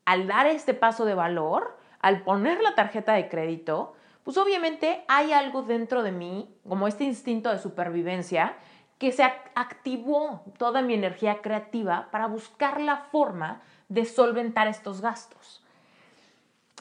al 0.06 0.28
dar 0.28 0.48
este 0.48 0.74
paso 0.74 1.04
de 1.06 1.16
valor, 1.16 1.78
al 2.00 2.22
poner 2.22 2.62
la 2.62 2.76
tarjeta 2.76 3.14
de 3.14 3.28
crédito, 3.28 3.96
pues 4.24 4.38
obviamente 4.38 5.04
hay 5.08 5.34
algo 5.34 5.64
dentro 5.64 6.02
de 6.02 6.12
mí, 6.12 6.56
como 6.68 6.88
este 6.88 7.04
instinto 7.04 7.50
de 7.52 7.60
supervivencia, 7.60 8.56
que 8.98 9.12
se 9.12 9.24
activó 9.24 10.44
toda 10.58 10.82
mi 10.82 10.94
energía 10.94 11.42
creativa 11.42 12.10
para 12.12 12.28
buscar 12.28 12.80
la 12.80 12.98
forma 12.98 13.62
de 13.90 14.06
solventar 14.06 14.68
estos 14.68 15.02
gastos. 15.02 15.64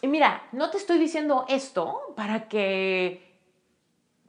Y 0.01 0.07
mira, 0.07 0.43
no 0.53 0.71
te 0.71 0.77
estoy 0.77 0.99
diciendo 0.99 1.45
esto 1.49 2.01
para 2.17 2.49
que 2.49 3.35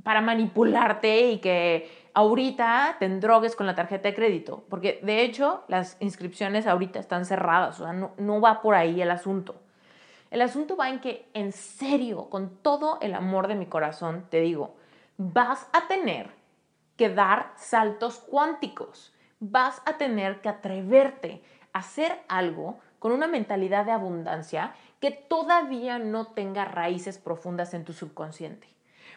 para 0.04 0.22
manipularte 0.22 1.32
y 1.32 1.40
que 1.40 1.90
ahorita 2.14 2.98
te 3.00 3.10
drogues 3.10 3.56
con 3.56 3.66
la 3.66 3.74
tarjeta 3.74 4.08
de 4.08 4.16
crédito, 4.16 4.64
porque 4.70 5.00
de 5.02 5.24
hecho 5.24 5.64
las 5.68 5.98
inscripciones 6.00 6.68
ahorita 6.68 7.00
están 7.00 7.26
cerradas, 7.26 7.80
o 7.80 7.84
sea, 7.86 7.94
no, 7.94 8.12
no 8.18 8.40
va 8.40 8.62
por 8.62 8.76
ahí 8.76 9.02
el 9.02 9.10
asunto. 9.10 9.56
El 10.30 10.42
asunto 10.42 10.76
va 10.78 10.90
en 10.90 11.00
que, 11.00 11.28
en 11.34 11.52
serio, 11.52 12.30
con 12.30 12.58
todo 12.58 13.00
el 13.02 13.16
amor 13.16 13.48
de 13.48 13.56
mi 13.56 13.66
corazón, 13.66 14.26
te 14.30 14.42
digo, 14.42 14.76
vas 15.18 15.68
a 15.74 15.88
tener 15.88 16.30
que 16.98 17.10
dar 17.10 17.54
saltos 17.58 18.20
cuánticos, 18.20 19.14
vas 19.40 19.82
a 19.86 19.98
tener 19.98 20.42
que 20.42 20.50
atreverte 20.50 21.44
a 21.74 21.80
hacer 21.80 22.20
algo 22.28 22.80
con 23.00 23.12
una 23.12 23.28
mentalidad 23.28 23.86
de 23.86 23.92
abundancia 23.92 24.74
que 25.00 25.12
todavía 25.12 26.00
no 26.00 26.28
tenga 26.28 26.66
raíces 26.66 27.18
profundas 27.18 27.74
en 27.74 27.84
tu 27.84 27.94
subconsciente. 27.94 28.68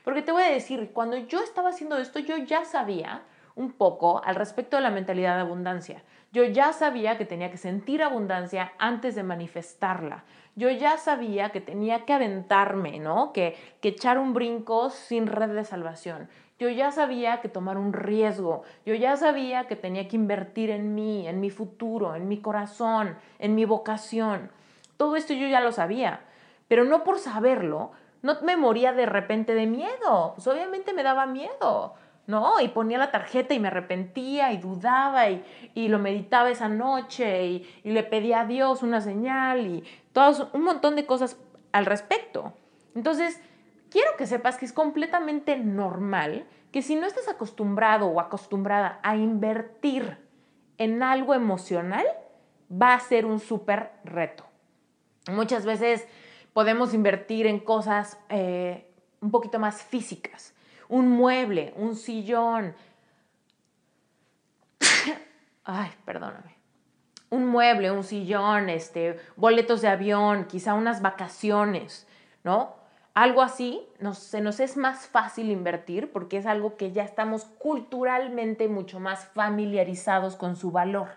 Porque 0.05 0.23
te 0.23 0.33
voy 0.33 0.43
a 0.43 0.51
decir, 0.51 0.91
cuando 0.93 1.17
yo 1.17 1.41
estaba 1.41 1.71
haciendo 1.71 1.97
esto, 1.99 2.19
yo 2.19 2.37
ya 2.37 2.65
sabía 2.65 3.23
un 3.55 3.73
poco 3.73 4.23
al 4.25 4.37
respecto 4.37 4.77
de 4.77 4.83
la 4.83 4.91
mentalidad 4.91 5.35
de 5.35 5.41
abundancia. 5.43 6.03
Yo 6.31 6.45
ya 6.45 6.73
sabía 6.73 7.19
que 7.19 7.25
tenía 7.25 7.51
que 7.51 7.57
sentir 7.57 8.03
abundancia 8.03 8.73
antes 8.79 9.15
de 9.15 9.23
manifestarla. 9.23 10.25
Yo 10.55 10.71
ya 10.71 10.97
sabía 10.99 11.51
que 11.51 11.61
tenía 11.61 12.05
que 12.05 12.13
aventarme, 12.13 13.01
¿no? 13.01 13.33
Que, 13.33 13.57
que 13.81 13.89
echar 13.89 14.19
un 14.19 14.35
brinco 14.35 14.91
sin 14.91 15.27
red 15.27 15.55
de 15.55 15.65
salvación. 15.65 16.29
Yo 16.59 16.69
ya 16.69 16.91
sabía 16.91 17.41
que 17.41 17.49
tomar 17.49 17.79
un 17.79 17.93
riesgo. 17.93 18.65
Yo 18.85 18.95
ya 18.95 19.17
sabía 19.17 19.69
que 19.69 19.77
tenía 19.77 20.09
que 20.09 20.17
invertir 20.17 20.71
en 20.71 20.95
mí, 20.95 21.29
en 21.29 21.41
mi 21.41 21.51
futuro, 21.51 22.17
en 22.17 22.27
mi 22.27 22.41
corazón, 22.41 23.17
en 23.39 23.55
mi 23.55 23.65
vocación. 23.65 24.51
Todo 24.97 25.15
esto 25.15 25.35
yo 25.35 25.47
ya 25.47 25.61
lo 25.61 25.71
sabía. 25.71 26.21
Pero 26.67 26.85
no 26.85 27.05
por 27.05 27.19
saberlo, 27.21 27.93
no 28.23 28.41
me 28.43 28.57
moría 28.57 28.93
de 28.93 29.07
repente 29.07 29.55
de 29.55 29.67
miedo, 29.67 30.33
pues 30.35 30.47
obviamente 30.49 30.93
me 30.93 31.05
daba 31.05 31.27
miedo, 31.27 31.95
¿no? 32.27 32.61
Y 32.61 32.69
ponía 32.69 32.99
la 32.99 33.13
tarjeta 33.13 33.55
y 33.55 33.61
me 33.61 33.69
arrepentía 33.69 34.53
y 34.53 34.59
dudaba 34.59 35.31
y, 35.31 35.45
lo 35.89 35.99
meditaba 35.99 36.51
esa 36.51 36.69
noche 36.69 37.47
y, 37.47 37.81
y, 37.85 37.93
le 37.93 38.03
pedía 38.03 38.41
a 38.41 38.47
Dios 38.47 38.83
una 38.83 39.01
señal 39.01 39.67
y 39.67 39.85
todo, 40.13 40.51
un 40.53 40.63
montón 40.63 40.97
de 40.97 41.07
cosas 41.07 41.39
al 41.73 41.87
respecto. 41.87 42.53
Entonces, 42.97 43.41
quiero 43.91 44.17
que 44.17 44.27
sepas 44.27 44.57
que 44.57 44.65
es 44.65 44.73
completamente 44.73 45.57
normal 45.57 46.47
que 46.73 46.83
si 46.83 46.97
no 46.97 47.07
estás 47.07 47.29
acostumbrado 47.29 48.07
o 48.07 48.21
acostumbrada 48.21 49.01
a 49.03 49.17
invertir 49.17 50.19
en 50.77 51.03
algo 51.03 51.35
emocional, 51.35 52.07
va 52.71 52.95
a 52.95 53.01
ser 53.01 53.27
un 53.27 53.41
súper 53.41 53.93
reto. 54.05 54.45
Muchas 55.31 55.65
veces 55.65 56.07
podemos 56.53 56.95
invertir 56.95 57.47
en 57.47 57.61
cosas 57.61 58.19
eh, 58.29 58.91
un 59.21 59.31
poquito 59.31 59.59
más 59.59 59.83
físicas. 59.83 60.55
Un 60.89 61.09
mueble, 61.09 61.73
un 61.77 61.97
sillón. 61.97 62.75
Ay, 65.65 65.91
perdóname. 66.05 66.57
Un 67.31 67.47
mueble, 67.47 67.91
un 67.91 68.05
sillón, 68.05 68.71
este, 68.71 69.19
boletos 69.37 69.83
de 69.83 69.89
avión, 69.89 70.47
quizá 70.47 70.73
unas 70.73 71.03
vacaciones, 71.03 72.07
¿no? 72.43 72.78
Algo 73.19 73.43
así 73.43 73.85
se 74.13 74.41
nos 74.41 74.61
es 74.61 74.77
más 74.77 75.09
fácil 75.09 75.51
invertir 75.51 76.13
porque 76.13 76.37
es 76.37 76.47
algo 76.47 76.77
que 76.77 76.93
ya 76.93 77.03
estamos 77.03 77.47
culturalmente 77.59 78.69
mucho 78.69 79.01
más 79.01 79.25
familiarizados 79.35 80.37
con 80.37 80.55
su 80.55 80.71
valor. 80.71 81.09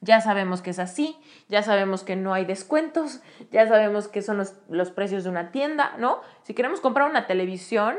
Ya 0.00 0.22
sabemos 0.22 0.62
que 0.62 0.70
es 0.70 0.78
así, 0.78 1.14
ya 1.50 1.62
sabemos 1.62 2.04
que 2.04 2.16
no 2.16 2.32
hay 2.32 2.46
descuentos, 2.46 3.20
ya 3.50 3.68
sabemos 3.68 4.08
que 4.08 4.22
son 4.22 4.42
los, 4.70 4.90
precios 4.92 5.24
de 5.24 5.28
una 5.28 5.50
tienda, 5.50 5.92
¿no? 5.98 6.22
Si 6.42 6.54
queremos 6.54 6.80
comprar 6.80 7.10
una 7.10 7.26
televisión, 7.26 7.96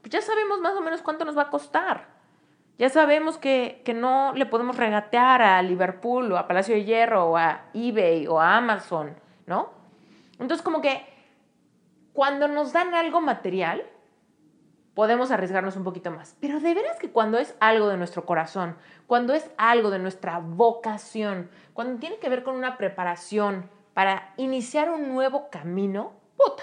pues 0.00 0.12
ya 0.12 0.22
sabemos 0.22 0.60
más 0.60 0.76
o 0.76 0.80
menos 0.80 1.02
cuánto 1.02 1.24
nos 1.24 1.36
va 1.36 1.42
a 1.42 1.50
costar. 1.50 2.06
Ya 2.78 2.88
sabemos 2.88 3.36
que, 3.36 3.82
que 3.84 3.94
no 3.94 4.32
le 4.36 4.46
podemos 4.46 4.76
regatear 4.76 5.42
a 5.42 5.60
Liverpool 5.62 6.30
o 6.30 6.38
a 6.38 6.46
Palacio 6.46 6.76
de 6.76 6.84
Hierro 6.84 7.32
o 7.32 7.36
a 7.36 7.62
eBay 7.74 8.28
o 8.28 8.40
a 8.40 8.58
Amazon, 8.58 9.16
¿no? 9.46 9.70
Entonces 10.38 10.62
como 10.62 10.80
que 10.80 11.11
cuando 12.12 12.48
nos 12.48 12.72
dan 12.72 12.94
algo 12.94 13.20
material, 13.20 13.84
podemos 14.94 15.30
arriesgarnos 15.30 15.76
un 15.76 15.84
poquito 15.84 16.10
más. 16.10 16.36
Pero 16.40 16.60
de 16.60 16.74
veras 16.74 16.98
que 16.98 17.10
cuando 17.10 17.38
es 17.38 17.54
algo 17.60 17.88
de 17.88 17.96
nuestro 17.96 18.26
corazón, 18.26 18.76
cuando 19.06 19.34
es 19.34 19.50
algo 19.56 19.90
de 19.90 19.98
nuestra 19.98 20.38
vocación, 20.38 21.50
cuando 21.72 21.98
tiene 21.98 22.18
que 22.18 22.28
ver 22.28 22.42
con 22.42 22.54
una 22.56 22.76
preparación 22.76 23.70
para 23.94 24.32
iniciar 24.36 24.90
un 24.90 25.12
nuevo 25.12 25.48
camino, 25.50 26.12
puta, 26.36 26.62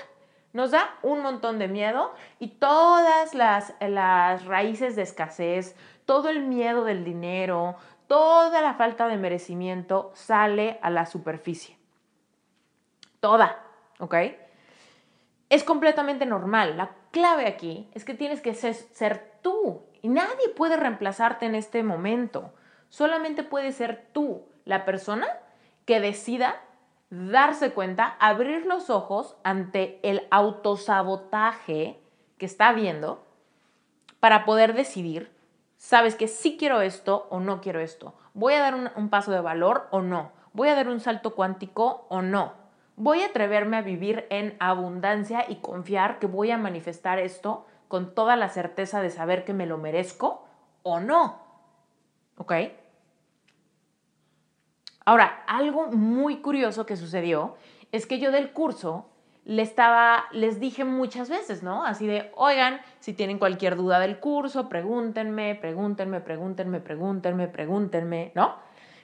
nos 0.53 0.71
da 0.71 0.95
un 1.03 1.21
montón 1.21 1.59
de 1.59 1.67
miedo 1.67 2.13
y 2.39 2.49
todas 2.49 3.33
las, 3.33 3.73
las 3.79 4.45
raíces 4.45 4.95
de 4.95 5.03
escasez, 5.03 5.75
todo 6.05 6.29
el 6.29 6.41
miedo 6.41 6.83
del 6.83 7.03
dinero, 7.03 7.75
toda 8.07 8.61
la 8.61 8.73
falta 8.73 9.07
de 9.07 9.17
merecimiento 9.17 10.11
sale 10.15 10.79
a 10.81 10.89
la 10.89 11.05
superficie. 11.05 11.77
Toda, 13.19 13.63
¿ok? 13.99 14.15
Es 15.49 15.63
completamente 15.63 16.25
normal. 16.25 16.77
La 16.77 16.91
clave 17.11 17.47
aquí 17.47 17.89
es 17.93 18.05
que 18.05 18.13
tienes 18.13 18.41
que 18.41 18.53
ser, 18.53 19.39
tú 19.41 19.81
y 20.01 20.09
nadie 20.09 20.49
puede 20.55 20.77
reemplazarte 20.77 21.47
en 21.47 21.55
este 21.55 21.83
momento. 21.83 22.53
Solamente 22.89 23.43
puede 23.43 23.71
ser 23.71 24.07
tú, 24.13 24.45
la 24.65 24.85
persona 24.85 25.27
que 25.85 25.99
decida 25.99 26.61
darse 27.09 27.71
cuenta, 27.71 28.15
abrir 28.19 28.67
los 28.67 28.91
ojos 28.91 29.35
ante 29.43 29.99
el 30.03 30.27
autosabotaje 30.29 31.99
que 32.37 32.45
está 32.45 32.71
viendo 32.71 33.25
para 34.19 34.45
poder 34.45 34.75
decidir, 34.75 35.31
sabes 35.77 36.15
que 36.15 36.27
sí 36.27 36.57
quiero 36.57 36.81
esto 36.81 37.27
o 37.31 37.39
no 37.39 37.61
quiero 37.61 37.79
esto, 37.79 38.13
voy 38.33 38.53
a 38.53 38.59
dar 38.59 38.75
un, 38.75 38.91
un 38.95 39.09
paso 39.09 39.31
de 39.31 39.41
valor 39.41 39.87
o 39.91 40.01
no, 40.01 40.31
voy 40.53 40.69
a 40.69 40.75
dar 40.75 40.87
un 40.87 40.99
salto 40.99 41.33
cuántico 41.33 42.05
o 42.09 42.21
no, 42.21 42.53
voy 42.99 43.21
a 43.21 43.27
atreverme 43.27 43.77
a 43.77 43.81
vivir 43.81 44.27
en 44.29 44.55
abundancia 44.59 45.45
y 45.47 45.55
confiar 45.55 46.19
que 46.19 46.27
voy 46.27 46.51
a 46.51 46.57
manifestar 46.57 47.17
esto 47.17 47.65
con 47.87 48.13
toda 48.13 48.35
la 48.35 48.49
certeza 48.49 49.01
de 49.01 49.09
saber 49.09 49.45
que 49.45 49.53
me 49.53 49.65
lo 49.65 49.77
merezco 49.77 50.45
o 50.83 50.99
no. 50.99 51.41
¿Ok? 52.37 52.53
Ahora, 55.05 55.43
algo 55.47 55.87
muy 55.87 56.41
curioso 56.41 56.85
que 56.85 56.97
sucedió 56.97 57.55
es 57.93 58.05
que 58.05 58.19
yo 58.19 58.31
del 58.31 58.51
curso 58.51 59.09
le 59.45 59.61
estaba, 59.61 60.25
les 60.31 60.59
dije 60.59 60.83
muchas 60.83 61.29
veces, 61.29 61.63
¿no? 61.63 61.85
Así 61.85 62.05
de, 62.05 62.31
oigan, 62.35 62.81
si 62.99 63.13
tienen 63.13 63.39
cualquier 63.39 63.77
duda 63.77 63.99
del 63.99 64.19
curso, 64.19 64.67
pregúntenme, 64.67 65.55
pregúntenme, 65.55 66.19
pregúntenme, 66.19 66.81
pregúntenme, 66.81 67.47
pregúntenme, 67.47 68.33
¿no? 68.35 68.57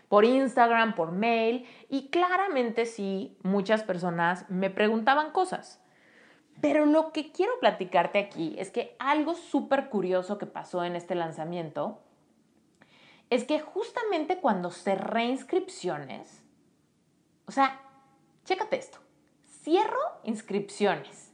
Por 0.07 0.25
Instagram, 0.25 0.95
por 0.95 1.11
mail, 1.11 1.67
y 1.89 2.09
claramente 2.09 2.85
sí, 2.85 3.37
muchas 3.43 3.83
personas 3.83 4.49
me 4.49 4.69
preguntaban 4.69 5.31
cosas. 5.31 5.81
Pero 6.61 6.85
lo 6.85 7.11
que 7.11 7.31
quiero 7.31 7.51
platicarte 7.59 8.19
aquí 8.19 8.55
es 8.57 8.71
que 8.71 8.95
algo 8.99 9.35
súper 9.35 9.89
curioso 9.89 10.37
que 10.37 10.45
pasó 10.45 10.83
en 10.83 10.95
este 10.95 11.15
lanzamiento 11.15 12.01
es 13.29 13.43
que 13.43 13.59
justamente 13.59 14.39
cuando 14.39 14.71
cerré 14.71 15.25
inscripciones, 15.25 16.43
o 17.47 17.51
sea, 17.51 17.81
chécate 18.45 18.77
esto, 18.77 18.99
cierro 19.63 19.99
inscripciones. 20.23 21.33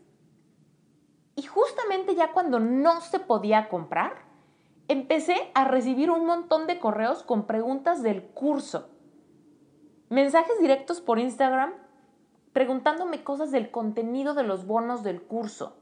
Y 1.36 1.44
justamente 1.44 2.16
ya 2.16 2.32
cuando 2.32 2.60
no 2.60 3.02
se 3.02 3.20
podía 3.20 3.70
comprar, 3.70 4.31
empecé 4.92 5.52
a 5.54 5.64
recibir 5.64 6.12
un 6.12 6.26
montón 6.26 6.68
de 6.68 6.80
correos 6.80 7.24
con 7.24 7.48
preguntas 7.48 8.04
del 8.04 8.24
curso. 8.24 8.90
Mensajes 10.10 10.60
directos 10.60 11.00
por 11.00 11.18
Instagram 11.18 11.74
preguntándome 12.52 13.24
cosas 13.24 13.52
del 13.52 13.72
contenido 13.72 14.34
de 14.34 14.44
los 14.44 14.66
bonos 14.66 15.04
del 15.04 15.22
curso, 15.22 15.78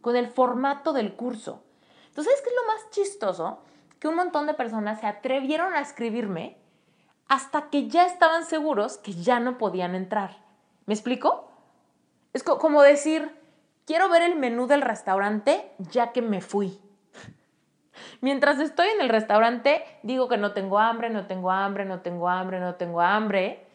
con 0.00 0.16
el 0.16 0.26
formato 0.26 0.92
del 0.92 1.14
curso. 1.14 1.62
Entonces, 2.08 2.32
¿sabes 2.32 2.42
qué 2.42 2.50
es 2.50 2.56
lo 2.56 2.66
más 2.66 2.90
chistoso? 2.90 3.62
Que 4.00 4.08
un 4.08 4.16
montón 4.16 4.48
de 4.48 4.54
personas 4.54 4.98
se 5.00 5.06
atrevieron 5.06 5.74
a 5.74 5.80
escribirme 5.80 6.58
hasta 7.28 7.70
que 7.70 7.88
ya 7.88 8.04
estaban 8.04 8.44
seguros 8.44 8.98
que 8.98 9.12
ya 9.12 9.38
no 9.38 9.56
podían 9.56 9.94
entrar. 9.94 10.44
¿Me 10.86 10.94
explico? 10.94 11.48
Es 12.32 12.42
como 12.42 12.82
decir, 12.82 13.38
quiero 13.86 14.08
ver 14.08 14.22
el 14.22 14.34
menú 14.34 14.66
del 14.66 14.82
restaurante 14.82 15.72
ya 15.78 16.10
que 16.10 16.22
me 16.22 16.40
fui. 16.40 16.80
Mientras 18.20 18.58
estoy 18.58 18.88
en 18.88 19.00
el 19.00 19.08
restaurante, 19.08 19.82
digo 20.02 20.28
que 20.28 20.36
no 20.36 20.52
tengo 20.52 20.78
hambre, 20.78 21.10
no 21.10 21.26
tengo 21.26 21.50
hambre, 21.50 21.84
no 21.84 22.00
tengo 22.00 22.28
hambre, 22.28 22.60
no 22.60 22.74
tengo 22.76 23.00
hambre. 23.00 23.66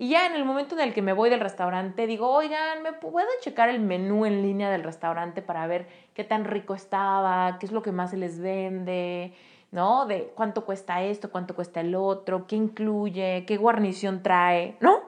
Y 0.00 0.10
ya 0.10 0.26
en 0.26 0.34
el 0.34 0.44
momento 0.44 0.76
en 0.76 0.82
el 0.82 0.94
que 0.94 1.02
me 1.02 1.12
voy 1.12 1.28
del 1.28 1.40
restaurante, 1.40 2.06
digo, 2.06 2.30
oigan, 2.30 2.82
¿me 2.84 2.92
puedo 2.92 3.26
checar 3.40 3.68
el 3.68 3.80
menú 3.80 4.26
en 4.26 4.42
línea 4.42 4.70
del 4.70 4.84
restaurante 4.84 5.42
para 5.42 5.66
ver 5.66 5.88
qué 6.14 6.22
tan 6.22 6.44
rico 6.44 6.76
estaba, 6.76 7.58
qué 7.58 7.66
es 7.66 7.72
lo 7.72 7.82
que 7.82 7.90
más 7.90 8.10
se 8.10 8.16
les 8.16 8.40
vende, 8.40 9.34
¿no? 9.72 10.06
De 10.06 10.32
cuánto 10.36 10.64
cuesta 10.64 11.02
esto, 11.02 11.32
cuánto 11.32 11.56
cuesta 11.56 11.80
el 11.80 11.96
otro, 11.96 12.46
qué 12.46 12.54
incluye, 12.54 13.44
qué 13.44 13.56
guarnición 13.56 14.22
trae, 14.22 14.76
¿no? 14.78 15.00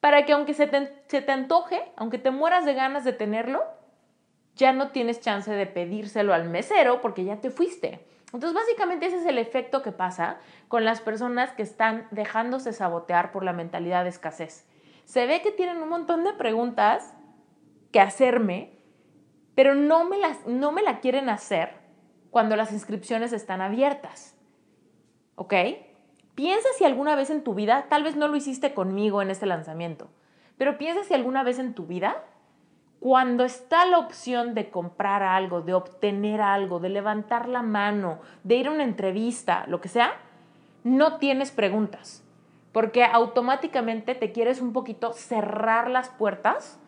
Para 0.00 0.24
que 0.24 0.32
aunque 0.32 0.54
se 0.54 0.66
te, 0.66 0.90
se 1.08 1.20
te 1.20 1.32
antoje, 1.32 1.82
aunque 1.96 2.16
te 2.16 2.30
mueras 2.30 2.64
de 2.64 2.72
ganas 2.72 3.04
de 3.04 3.12
tenerlo, 3.12 3.62
ya 4.56 4.72
no 4.72 4.88
tienes 4.88 5.20
chance 5.20 5.50
de 5.50 5.66
pedírselo 5.66 6.34
al 6.34 6.48
mesero 6.48 7.00
porque 7.00 7.24
ya 7.24 7.40
te 7.40 7.50
fuiste. 7.50 8.04
Entonces, 8.32 8.54
básicamente 8.54 9.06
ese 9.06 9.18
es 9.18 9.26
el 9.26 9.38
efecto 9.38 9.82
que 9.82 9.92
pasa 9.92 10.38
con 10.68 10.84
las 10.84 11.00
personas 11.00 11.52
que 11.52 11.62
están 11.62 12.08
dejándose 12.10 12.72
sabotear 12.72 13.30
por 13.30 13.44
la 13.44 13.52
mentalidad 13.52 14.02
de 14.02 14.10
escasez. 14.10 14.66
Se 15.04 15.26
ve 15.26 15.40
que 15.42 15.52
tienen 15.52 15.82
un 15.82 15.88
montón 15.88 16.24
de 16.24 16.32
preguntas 16.32 17.14
que 17.92 18.00
hacerme, 18.00 18.78
pero 19.54 19.74
no 19.74 20.04
me, 20.04 20.18
las, 20.18 20.46
no 20.46 20.72
me 20.72 20.82
la 20.82 20.98
quieren 20.98 21.28
hacer 21.28 21.74
cuando 22.30 22.56
las 22.56 22.72
inscripciones 22.72 23.32
están 23.32 23.60
abiertas. 23.60 24.34
¿Ok? 25.36 25.54
Piensa 26.34 26.68
si 26.76 26.84
alguna 26.84 27.14
vez 27.14 27.30
en 27.30 27.44
tu 27.44 27.54
vida, 27.54 27.86
tal 27.88 28.02
vez 28.02 28.16
no 28.16 28.26
lo 28.26 28.34
hiciste 28.34 28.74
conmigo 28.74 29.22
en 29.22 29.30
este 29.30 29.46
lanzamiento, 29.46 30.08
pero 30.58 30.78
piensa 30.78 31.04
si 31.04 31.14
alguna 31.14 31.44
vez 31.44 31.60
en 31.60 31.74
tu 31.74 31.86
vida 31.86 32.24
cuando 33.04 33.44
está 33.44 33.84
la 33.84 33.98
opción 33.98 34.54
de 34.54 34.70
comprar 34.70 35.22
algo, 35.22 35.60
de 35.60 35.74
obtener 35.74 36.40
algo, 36.40 36.80
de 36.80 36.88
levantar 36.88 37.50
la 37.50 37.60
mano, 37.60 38.20
de 38.44 38.54
ir 38.54 38.66
a 38.66 38.70
una 38.70 38.82
entrevista, 38.82 39.66
lo 39.68 39.82
que 39.82 39.90
sea, 39.90 40.14
no 40.84 41.18
tienes 41.18 41.50
preguntas, 41.50 42.24
porque 42.72 43.04
automáticamente 43.04 44.14
te 44.14 44.32
quieres 44.32 44.62
un 44.62 44.72
poquito 44.72 45.12
cerrar 45.12 45.90
las 45.90 46.08
puertas 46.08 46.80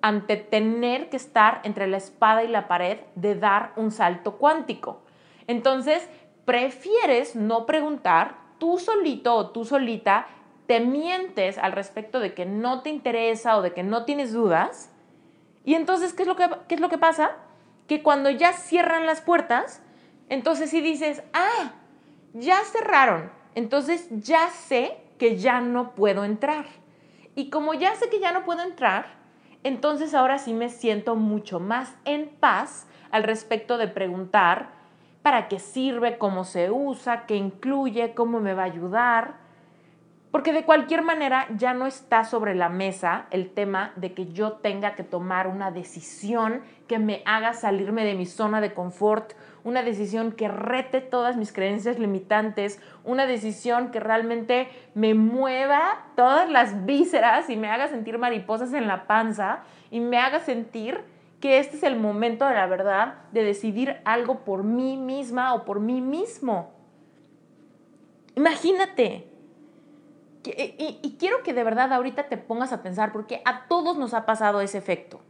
ante 0.00 0.36
tener 0.36 1.08
que 1.10 1.16
estar 1.16 1.60
entre 1.62 1.86
la 1.86 1.98
espada 1.98 2.42
y 2.42 2.48
la 2.48 2.66
pared 2.66 2.98
de 3.14 3.36
dar 3.36 3.70
un 3.76 3.92
salto 3.92 4.38
cuántico. 4.38 5.02
Entonces, 5.46 6.08
prefieres 6.44 7.36
no 7.36 7.66
preguntar, 7.66 8.34
tú 8.58 8.78
solito 8.80 9.36
o 9.36 9.50
tú 9.50 9.64
solita 9.64 10.26
te 10.66 10.80
mientes 10.80 11.56
al 11.56 11.70
respecto 11.70 12.18
de 12.18 12.34
que 12.34 12.46
no 12.46 12.82
te 12.82 12.90
interesa 12.90 13.56
o 13.56 13.62
de 13.62 13.72
que 13.72 13.84
no 13.84 14.04
tienes 14.04 14.32
dudas 14.32 14.91
y 15.64 15.74
entonces, 15.74 16.12
¿qué 16.12 16.22
es 16.22 16.28
lo 16.28 16.36
que, 16.36 16.48
qué 16.68 16.74
es 16.74 16.80
lo 16.80 16.88
que 16.88 16.98
pasa? 16.98 17.32
Que 17.86 18.02
cuando 18.02 18.30
ya 18.30 18.52
cierran 18.52 19.06
las 19.06 19.20
puertas, 19.20 19.82
entonces 20.28 20.70
sí 20.70 20.80
dices, 20.80 21.22
ah, 21.32 21.72
ya 22.32 22.58
cerraron, 22.64 23.30
entonces 23.54 24.08
ya 24.10 24.48
sé 24.50 24.98
que 25.18 25.36
ya 25.36 25.60
no 25.60 25.94
puedo 25.94 26.24
entrar. 26.24 26.66
Y 27.34 27.50
como 27.50 27.74
ya 27.74 27.94
sé 27.94 28.08
que 28.08 28.20
ya 28.20 28.32
no 28.32 28.44
puedo 28.44 28.62
entrar, 28.62 29.06
entonces 29.62 30.14
ahora 30.14 30.38
sí 30.38 30.52
me 30.52 30.68
siento 30.68 31.14
mucho 31.14 31.60
más 31.60 31.94
en 32.04 32.28
paz 32.28 32.86
al 33.10 33.22
respecto 33.22 33.78
de 33.78 33.88
preguntar 33.88 34.70
para 35.22 35.46
qué 35.46 35.60
sirve, 35.60 36.18
cómo 36.18 36.44
se 36.44 36.70
usa, 36.70 37.26
qué 37.26 37.36
incluye, 37.36 38.14
cómo 38.14 38.40
me 38.40 38.54
va 38.54 38.62
a 38.62 38.66
ayudar. 38.66 39.41
Porque 40.32 40.54
de 40.54 40.64
cualquier 40.64 41.02
manera 41.02 41.46
ya 41.58 41.74
no 41.74 41.86
está 41.86 42.24
sobre 42.24 42.54
la 42.54 42.70
mesa 42.70 43.26
el 43.30 43.50
tema 43.50 43.92
de 43.96 44.14
que 44.14 44.32
yo 44.32 44.52
tenga 44.52 44.94
que 44.94 45.04
tomar 45.04 45.46
una 45.46 45.70
decisión 45.70 46.62
que 46.88 46.98
me 46.98 47.22
haga 47.26 47.52
salirme 47.52 48.02
de 48.06 48.14
mi 48.14 48.24
zona 48.24 48.62
de 48.62 48.72
confort, 48.72 49.34
una 49.62 49.82
decisión 49.82 50.32
que 50.32 50.48
rete 50.48 51.02
todas 51.02 51.36
mis 51.36 51.52
creencias 51.52 51.98
limitantes, 51.98 52.80
una 53.04 53.26
decisión 53.26 53.90
que 53.90 54.00
realmente 54.00 54.68
me 54.94 55.12
mueva 55.12 56.06
todas 56.16 56.48
las 56.48 56.86
vísceras 56.86 57.50
y 57.50 57.56
me 57.56 57.68
haga 57.68 57.88
sentir 57.88 58.16
mariposas 58.16 58.72
en 58.72 58.88
la 58.88 59.06
panza 59.06 59.64
y 59.90 60.00
me 60.00 60.16
haga 60.16 60.40
sentir 60.40 61.04
que 61.40 61.58
este 61.58 61.76
es 61.76 61.82
el 61.82 61.96
momento 61.96 62.46
de 62.46 62.54
la 62.54 62.66
verdad 62.66 63.16
de 63.32 63.44
decidir 63.44 63.98
algo 64.06 64.46
por 64.46 64.64
mí 64.64 64.96
misma 64.96 65.52
o 65.52 65.66
por 65.66 65.78
mí 65.78 66.00
mismo. 66.00 66.72
Imagínate, 68.34 69.31
y, 70.44 71.16
quiero 71.18 71.42
que 71.42 71.52
de 71.52 71.64
verdad 71.64 71.92
ahorita 71.92 72.24
te 72.24 72.36
pongas 72.36 72.72
a 72.72 72.82
pensar, 72.82 73.12
porque 73.12 73.42
a 73.44 73.66
todos 73.68 73.96
nos 73.96 74.14
ha 74.14 74.26
pasado 74.26 74.60
ese 74.60 74.78
efecto. 74.78 75.20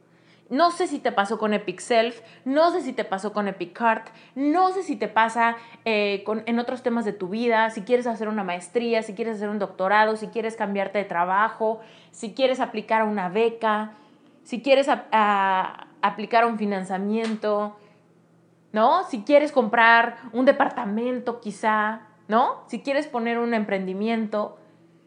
No 0.51 0.71
sé 0.71 0.87
si 0.87 0.99
te 0.99 1.13
pasó 1.13 1.39
con 1.39 1.55
Epic 1.55 1.81
Self, 1.81 2.21
no 2.45 2.71
sé 2.73 2.83
si 2.83 2.93
te 2.93 3.05
pasó 3.05 3.33
con 3.33 3.49
Epic 3.49 3.73
Cart, 3.73 4.09
no 4.35 4.71
sé 4.71 4.83
si 4.83 4.97
te 4.97 5.09
pasa 5.09 5.57
eh, 5.87 6.25
en 6.27 6.59
otros 6.59 6.83
temas 6.83 7.07
de 7.07 7.15
tu 7.15 7.29
vida, 7.29 7.71
si 7.71 7.83
quieres 7.83 8.07
hacer 8.07 8.29
una 8.29 8.45
maestría, 8.45 9.03
si 9.03 9.15
quieres 9.15 9.37
hacer 9.37 9.49
un 9.49 9.59
doctorado, 9.59 10.17
si 10.17 10.27
quieres 10.27 10.57
cambiarte 10.57 10.99
de 10.99 11.05
trabajo, 11.05 11.81
si 12.11 12.35
quieres 12.35 12.61
aplicar 12.61 13.05
una 13.05 13.31
beca, 13.31 13.93
si 14.45 14.61
quieres 14.61 14.89
aplicar 14.91 16.45
a 16.45 16.47
un 16.47 16.59
financiamiento, 16.59 17.77
¿no? 18.73 19.05
Si 19.05 19.23
quieres 19.23 19.53
comprar 19.53 20.17
un 20.33 20.45
departamento 20.45 21.41
quizá, 21.41 22.03
¿no? 22.29 22.65
Si 22.67 22.81
quieres 22.81 23.07
poner 23.07 23.39
un 23.39 23.55
emprendimiento. 23.55 24.59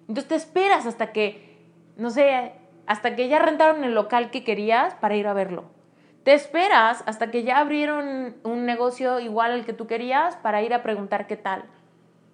Entonces 0.08 0.28
te 0.28 0.36
esperas 0.36 0.86
hasta 0.86 1.12
que, 1.12 1.58
no 1.98 2.10
sé, 2.10 2.54
hasta 2.88 3.15
que 3.15 3.28
ya 3.28 3.39
rentaron 3.39 3.84
el 3.84 3.96
local 3.96 4.32
que 4.32 4.44
querías 4.44 4.94
para 4.96 5.15
ir 5.15 5.28
a 5.28 5.34
verlo. 5.34 5.63
Te 6.24 6.34
esperas 6.34 7.04
hasta 7.06 7.30
que 7.30 7.44
ya 7.44 7.60
abrieron 7.60 8.36
un 8.44 8.65
negocio 8.65 9.20
igual 9.20 9.52
al 9.52 9.65
que 9.65 9.74
tú 9.74 9.86
querías 9.88 10.36
para 10.38 10.63
ir 10.63 10.74
a 10.74 10.82
preguntar 10.82 11.28
qué 11.28 11.38
tal. 11.38 11.65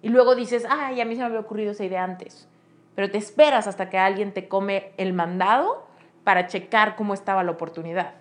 Y 0.00 0.08
luego 0.08 0.34
dices, 0.34 0.66
ay, 0.68 1.00
a 1.00 1.04
mí 1.04 1.14
se 1.14 1.20
me 1.20 1.26
había 1.26 1.40
ocurrido 1.40 1.72
esa 1.72 1.84
idea 1.84 2.02
antes. 2.02 2.48
Pero 2.94 3.10
te 3.10 3.18
esperas 3.18 3.66
hasta 3.66 3.88
que 3.90 3.98
alguien 3.98 4.32
te 4.32 4.48
come 4.48 4.92
el 4.96 5.12
mandado 5.12 5.86
para 6.24 6.46
checar 6.46 6.96
cómo 6.96 7.14
estaba 7.14 7.44
la 7.44 7.52
oportunidad. 7.52 8.14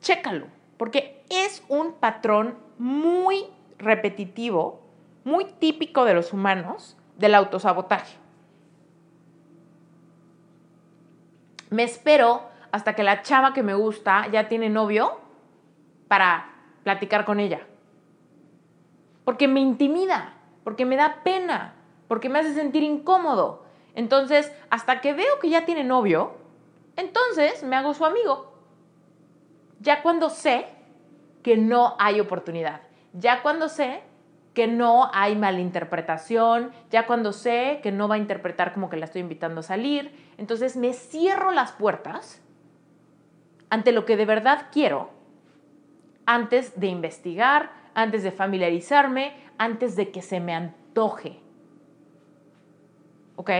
Chécalo, 0.00 0.46
porque 0.76 1.22
es 1.30 1.62
un 1.68 1.94
patrón 1.94 2.58
muy 2.78 3.46
repetitivo, 3.78 4.80
muy 5.24 5.44
típico 5.44 6.04
de 6.04 6.14
los 6.14 6.32
humanos, 6.32 6.97
del 7.18 7.34
autosabotaje. 7.34 8.16
Me 11.68 11.82
espero 11.82 12.42
hasta 12.72 12.94
que 12.94 13.02
la 13.02 13.22
chava 13.22 13.52
que 13.52 13.62
me 13.62 13.74
gusta 13.74 14.26
ya 14.28 14.48
tiene 14.48 14.70
novio 14.70 15.20
para 16.06 16.54
platicar 16.84 17.26
con 17.26 17.40
ella. 17.40 17.66
Porque 19.24 19.48
me 19.48 19.60
intimida, 19.60 20.34
porque 20.64 20.86
me 20.86 20.96
da 20.96 21.22
pena, 21.22 21.74
porque 22.06 22.30
me 22.30 22.38
hace 22.38 22.54
sentir 22.54 22.82
incómodo. 22.82 23.64
Entonces, 23.94 24.50
hasta 24.70 25.00
que 25.00 25.12
veo 25.12 25.38
que 25.40 25.50
ya 25.50 25.66
tiene 25.66 25.84
novio, 25.84 26.32
entonces 26.96 27.62
me 27.62 27.76
hago 27.76 27.92
su 27.92 28.06
amigo. 28.06 28.54
Ya 29.80 30.02
cuando 30.02 30.30
sé 30.30 30.66
que 31.42 31.56
no 31.56 31.96
hay 31.98 32.20
oportunidad, 32.20 32.80
ya 33.12 33.42
cuando 33.42 33.68
sé 33.68 34.02
que 34.58 34.66
no 34.66 35.08
hay 35.14 35.36
malinterpretación, 35.36 36.72
ya 36.90 37.06
cuando 37.06 37.32
sé 37.32 37.78
que 37.80 37.92
no 37.92 38.08
va 38.08 38.16
a 38.16 38.18
interpretar 38.18 38.74
como 38.74 38.90
que 38.90 38.96
la 38.96 39.04
estoy 39.04 39.20
invitando 39.20 39.60
a 39.60 39.62
salir, 39.62 40.12
entonces 40.36 40.76
me 40.76 40.94
cierro 40.94 41.52
las 41.52 41.70
puertas 41.70 42.42
ante 43.70 43.92
lo 43.92 44.04
que 44.04 44.16
de 44.16 44.24
verdad 44.24 44.66
quiero, 44.72 45.10
antes 46.26 46.80
de 46.80 46.88
investigar, 46.88 47.70
antes 47.94 48.24
de 48.24 48.32
familiarizarme, 48.32 49.32
antes 49.58 49.94
de 49.94 50.10
que 50.10 50.22
se 50.22 50.40
me 50.40 50.56
antoje. 50.56 51.38
¿Ok? 53.36 53.50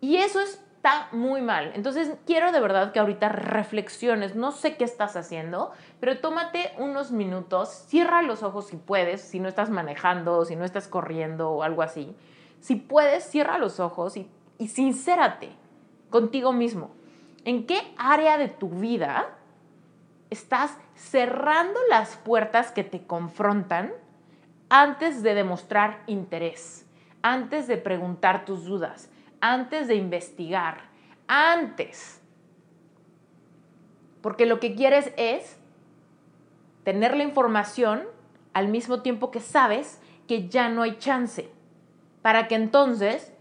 Y 0.00 0.16
eso 0.16 0.40
está 0.84 1.08
muy 1.12 1.40
mal. 1.40 1.72
Entonces 1.74 2.12
quiero 2.26 2.52
de 2.52 2.60
verdad 2.60 2.92
que 2.92 2.98
ahorita 2.98 3.30
reflexiones. 3.30 4.36
No 4.36 4.52
sé 4.52 4.76
qué 4.76 4.84
estás 4.84 5.16
haciendo, 5.16 5.72
pero 5.98 6.20
tómate 6.20 6.72
unos 6.76 7.10
minutos, 7.10 7.70
cierra 7.88 8.20
los 8.20 8.42
ojos 8.42 8.66
si 8.66 8.76
puedes, 8.76 9.22
si 9.22 9.40
no 9.40 9.48
estás 9.48 9.70
manejando, 9.70 10.44
si 10.44 10.56
no 10.56 10.64
estás 10.66 10.86
corriendo 10.86 11.52
o 11.52 11.62
algo 11.62 11.80
así. 11.80 12.14
Si 12.60 12.76
puedes, 12.76 13.24
cierra 13.24 13.56
los 13.56 13.80
ojos 13.80 14.18
y, 14.18 14.28
y 14.58 14.68
sincérate 14.68 15.52
contigo 16.10 16.52
mismo. 16.52 16.90
¿En 17.46 17.64
qué 17.64 17.94
área 17.96 18.36
de 18.36 18.48
tu 18.48 18.68
vida 18.68 19.38
estás 20.28 20.76
cerrando 20.94 21.80
las 21.88 22.16
puertas 22.16 22.72
que 22.72 22.84
te 22.84 23.06
confrontan 23.06 23.94
antes 24.68 25.22
de 25.22 25.32
demostrar 25.32 26.02
interés, 26.06 26.86
antes 27.22 27.68
de 27.68 27.78
preguntar 27.78 28.44
tus 28.44 28.66
dudas, 28.66 29.08
antes 29.44 29.88
de 29.88 29.96
investigar, 29.96 30.88
antes. 31.28 32.18
Porque 34.22 34.46
lo 34.46 34.58
que 34.58 34.74
quieres 34.74 35.12
es 35.18 35.58
tener 36.82 37.14
la 37.14 37.24
información 37.24 38.04
al 38.54 38.68
mismo 38.68 39.02
tiempo 39.02 39.30
que 39.30 39.40
sabes 39.40 40.00
que 40.26 40.48
ya 40.48 40.70
no 40.70 40.80
hay 40.80 40.96
chance, 40.96 41.50
para 42.22 42.48
que 42.48 42.54
entonces 42.54 43.33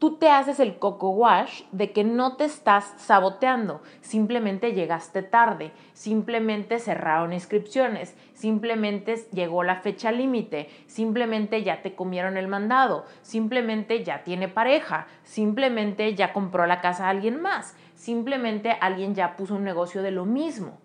tú 0.00 0.16
te 0.16 0.30
haces 0.30 0.58
el 0.60 0.78
coco 0.78 1.10
wash 1.10 1.64
de 1.72 1.92
que 1.92 2.04
no 2.04 2.36
te 2.36 2.46
estás 2.46 2.94
saboteando, 2.96 3.82
simplemente 4.00 4.72
llegaste 4.72 5.22
tarde, 5.22 5.72
simplemente 5.92 6.78
cerraron 6.78 7.34
inscripciones, 7.34 8.16
simplemente 8.32 9.16
llegó 9.30 9.62
la 9.62 9.76
fecha 9.76 10.10
límite, 10.10 10.70
simplemente 10.86 11.62
ya 11.62 11.82
te 11.82 11.94
comieron 11.94 12.38
el 12.38 12.48
mandado, 12.48 13.04
simplemente 13.20 14.02
ya 14.02 14.24
tiene 14.24 14.48
pareja, 14.48 15.06
simplemente 15.22 16.14
ya 16.14 16.32
compró 16.32 16.66
la 16.66 16.80
casa 16.80 17.06
a 17.06 17.10
alguien 17.10 17.42
más, 17.42 17.76
simplemente 17.94 18.70
alguien 18.80 19.14
ya 19.14 19.36
puso 19.36 19.54
un 19.54 19.64
negocio 19.64 20.00
de 20.02 20.12
lo 20.12 20.24
mismo. 20.24 20.78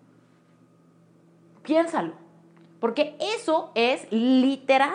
Piénsalo, 1.62 2.12
porque 2.80 3.16
eso 3.18 3.72
es 3.74 4.06
literal 4.12 4.92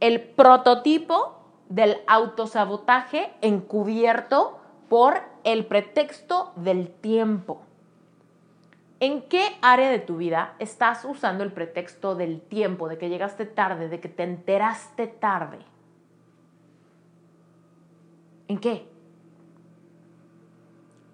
el 0.00 0.20
prototipo 0.20 1.39
del 1.70 1.98
autosabotaje 2.06 3.30
encubierto 3.40 4.60
por 4.90 5.22
el 5.44 5.64
pretexto 5.64 6.52
del 6.56 6.90
tiempo. 6.90 7.62
¿En 8.98 9.22
qué 9.22 9.56
área 9.62 9.88
de 9.88 10.00
tu 10.00 10.18
vida 10.18 10.54
estás 10.58 11.06
usando 11.06 11.42
el 11.42 11.52
pretexto 11.52 12.16
del 12.16 12.42
tiempo, 12.42 12.88
de 12.88 12.98
que 12.98 13.08
llegaste 13.08 13.46
tarde, 13.46 13.88
de 13.88 13.98
que 13.98 14.10
te 14.10 14.24
enteraste 14.24 15.06
tarde? 15.06 15.60
¿En 18.48 18.58
qué? 18.58 18.84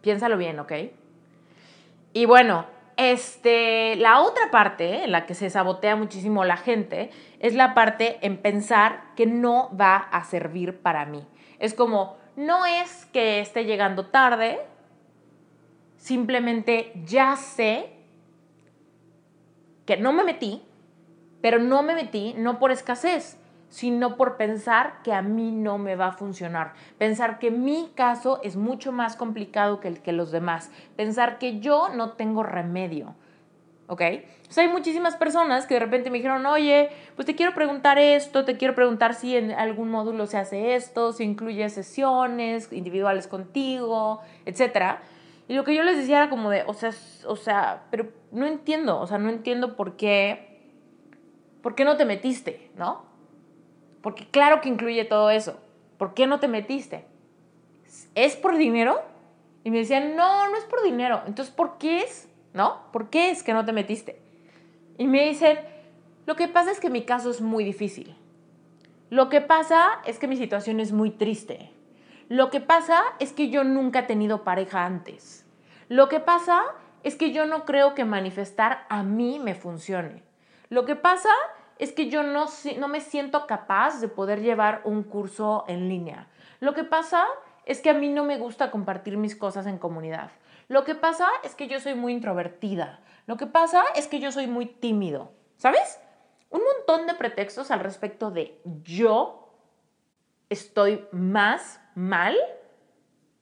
Piénsalo 0.00 0.36
bien, 0.36 0.58
¿ok? 0.58 0.72
Y 2.14 2.24
bueno, 2.24 2.64
este, 2.96 3.94
la 3.96 4.20
otra 4.20 4.50
parte 4.50 5.04
en 5.04 5.12
la 5.12 5.26
que 5.26 5.34
se 5.34 5.50
sabotea 5.50 5.96
muchísimo 5.96 6.44
la 6.44 6.56
gente 6.56 7.10
es 7.46 7.54
la 7.54 7.74
parte 7.74 8.18
en 8.22 8.38
pensar 8.38 9.14
que 9.14 9.26
no 9.26 9.70
va 9.78 9.96
a 9.96 10.24
servir 10.24 10.80
para 10.80 11.06
mí. 11.06 11.24
Es 11.58 11.74
como, 11.74 12.16
no 12.34 12.66
es 12.66 13.06
que 13.06 13.40
esté 13.40 13.64
llegando 13.64 14.06
tarde, 14.06 14.60
simplemente 15.96 16.92
ya 17.04 17.36
sé 17.36 17.90
que 19.86 19.96
no 19.96 20.12
me 20.12 20.24
metí, 20.24 20.62
pero 21.40 21.58
no 21.60 21.82
me 21.82 21.94
metí 21.94 22.34
no 22.36 22.58
por 22.58 22.72
escasez, 22.72 23.38
sino 23.68 24.16
por 24.16 24.36
pensar 24.36 25.02
que 25.04 25.12
a 25.12 25.22
mí 25.22 25.52
no 25.52 25.78
me 25.78 25.94
va 25.94 26.08
a 26.08 26.12
funcionar, 26.12 26.74
pensar 26.98 27.38
que 27.38 27.50
mi 27.50 27.92
caso 27.94 28.40
es 28.42 28.56
mucho 28.56 28.90
más 28.90 29.16
complicado 29.16 29.78
que 29.78 29.88
el 29.88 30.02
que 30.02 30.12
los 30.12 30.32
demás, 30.32 30.70
pensar 30.96 31.38
que 31.38 31.60
yo 31.60 31.90
no 31.90 32.12
tengo 32.12 32.42
remedio. 32.42 33.14
¿Ok? 33.88 34.02
O 34.48 34.52
sea, 34.52 34.64
hay 34.64 34.70
muchísimas 34.70 35.16
personas 35.16 35.66
que 35.66 35.74
de 35.74 35.80
repente 35.80 36.10
me 36.10 36.18
dijeron, 36.18 36.44
oye, 36.46 36.90
pues 37.14 37.26
te 37.26 37.36
quiero 37.36 37.54
preguntar 37.54 37.98
esto, 37.98 38.44
te 38.44 38.56
quiero 38.56 38.74
preguntar 38.74 39.14
si 39.14 39.36
en 39.36 39.52
algún 39.52 39.90
módulo 39.90 40.26
se 40.26 40.38
hace 40.38 40.74
esto, 40.74 41.12
si 41.12 41.24
incluye 41.24 41.68
sesiones 41.68 42.72
individuales 42.72 43.28
contigo, 43.28 44.20
etc. 44.44 44.98
Y 45.48 45.54
lo 45.54 45.64
que 45.64 45.74
yo 45.74 45.84
les 45.84 45.96
decía 45.96 46.18
era 46.18 46.30
como 46.30 46.50
de, 46.50 46.64
o 46.66 46.74
sea, 46.74 46.90
o 47.26 47.36
sea, 47.36 47.84
pero 47.90 48.08
no 48.32 48.46
entiendo, 48.46 48.98
o 48.98 49.06
sea, 49.06 49.18
no 49.18 49.28
entiendo 49.30 49.76
por 49.76 49.96
qué, 49.96 50.60
por 51.62 51.74
qué 51.74 51.84
no 51.84 51.96
te 51.96 52.04
metiste, 52.04 52.70
¿no? 52.76 53.04
Porque 54.02 54.26
claro 54.28 54.60
que 54.60 54.68
incluye 54.68 55.04
todo 55.04 55.30
eso. 55.30 55.58
¿Por 55.98 56.14
qué 56.14 56.26
no 56.26 56.40
te 56.40 56.48
metiste? 56.48 57.06
¿Es 58.14 58.36
por 58.36 58.56
dinero? 58.56 59.00
Y 59.64 59.70
me 59.70 59.78
decían, 59.78 60.14
no, 60.16 60.48
no 60.48 60.56
es 60.56 60.64
por 60.64 60.82
dinero. 60.82 61.22
Entonces, 61.26 61.54
¿por 61.54 61.78
qué 61.78 62.00
es? 62.00 62.28
¿No? 62.56 62.90
¿Por 62.90 63.10
qué 63.10 63.30
es 63.30 63.42
que 63.42 63.52
no 63.52 63.66
te 63.66 63.74
metiste? 63.74 64.18
Y 64.96 65.06
me 65.06 65.28
dicen, 65.28 65.58
lo 66.24 66.36
que 66.36 66.48
pasa 66.48 66.70
es 66.70 66.80
que 66.80 66.88
mi 66.88 67.04
caso 67.04 67.28
es 67.28 67.42
muy 67.42 67.64
difícil. 67.64 68.16
Lo 69.10 69.28
que 69.28 69.42
pasa 69.42 70.00
es 70.06 70.18
que 70.18 70.26
mi 70.26 70.38
situación 70.38 70.80
es 70.80 70.90
muy 70.90 71.10
triste. 71.10 71.70
Lo 72.30 72.48
que 72.48 72.62
pasa 72.62 73.02
es 73.18 73.34
que 73.34 73.50
yo 73.50 73.62
nunca 73.62 73.98
he 73.98 74.02
tenido 74.04 74.42
pareja 74.42 74.86
antes. 74.86 75.44
Lo 75.90 76.08
que 76.08 76.18
pasa 76.18 76.64
es 77.04 77.16
que 77.16 77.30
yo 77.30 77.44
no 77.44 77.66
creo 77.66 77.94
que 77.94 78.06
manifestar 78.06 78.86
a 78.88 79.02
mí 79.02 79.38
me 79.38 79.54
funcione. 79.54 80.22
Lo 80.70 80.86
que 80.86 80.96
pasa 80.96 81.28
es 81.78 81.92
que 81.92 82.08
yo 82.08 82.22
no, 82.22 82.46
no 82.78 82.88
me 82.88 83.02
siento 83.02 83.46
capaz 83.46 84.00
de 84.00 84.08
poder 84.08 84.40
llevar 84.40 84.80
un 84.84 85.02
curso 85.02 85.66
en 85.68 85.90
línea. 85.90 86.28
Lo 86.60 86.72
que 86.72 86.84
pasa 86.84 87.26
es 87.66 87.82
que 87.82 87.90
a 87.90 87.94
mí 87.94 88.08
no 88.08 88.24
me 88.24 88.38
gusta 88.38 88.70
compartir 88.70 89.18
mis 89.18 89.36
cosas 89.36 89.66
en 89.66 89.76
comunidad. 89.76 90.30
Lo 90.68 90.84
que 90.84 90.94
pasa 90.94 91.28
es 91.44 91.54
que 91.54 91.68
yo 91.68 91.80
soy 91.80 91.94
muy 91.94 92.12
introvertida. 92.12 93.00
Lo 93.26 93.36
que 93.36 93.46
pasa 93.46 93.82
es 93.94 94.08
que 94.08 94.20
yo 94.20 94.32
soy 94.32 94.46
muy 94.46 94.66
tímido. 94.66 95.32
¿Sabes? 95.56 96.00
Un 96.50 96.62
montón 96.62 97.06
de 97.06 97.14
pretextos 97.14 97.70
al 97.70 97.80
respecto 97.80 98.30
de 98.30 98.60
yo 98.84 99.52
estoy 100.48 101.06
más 101.12 101.80
mal 101.94 102.36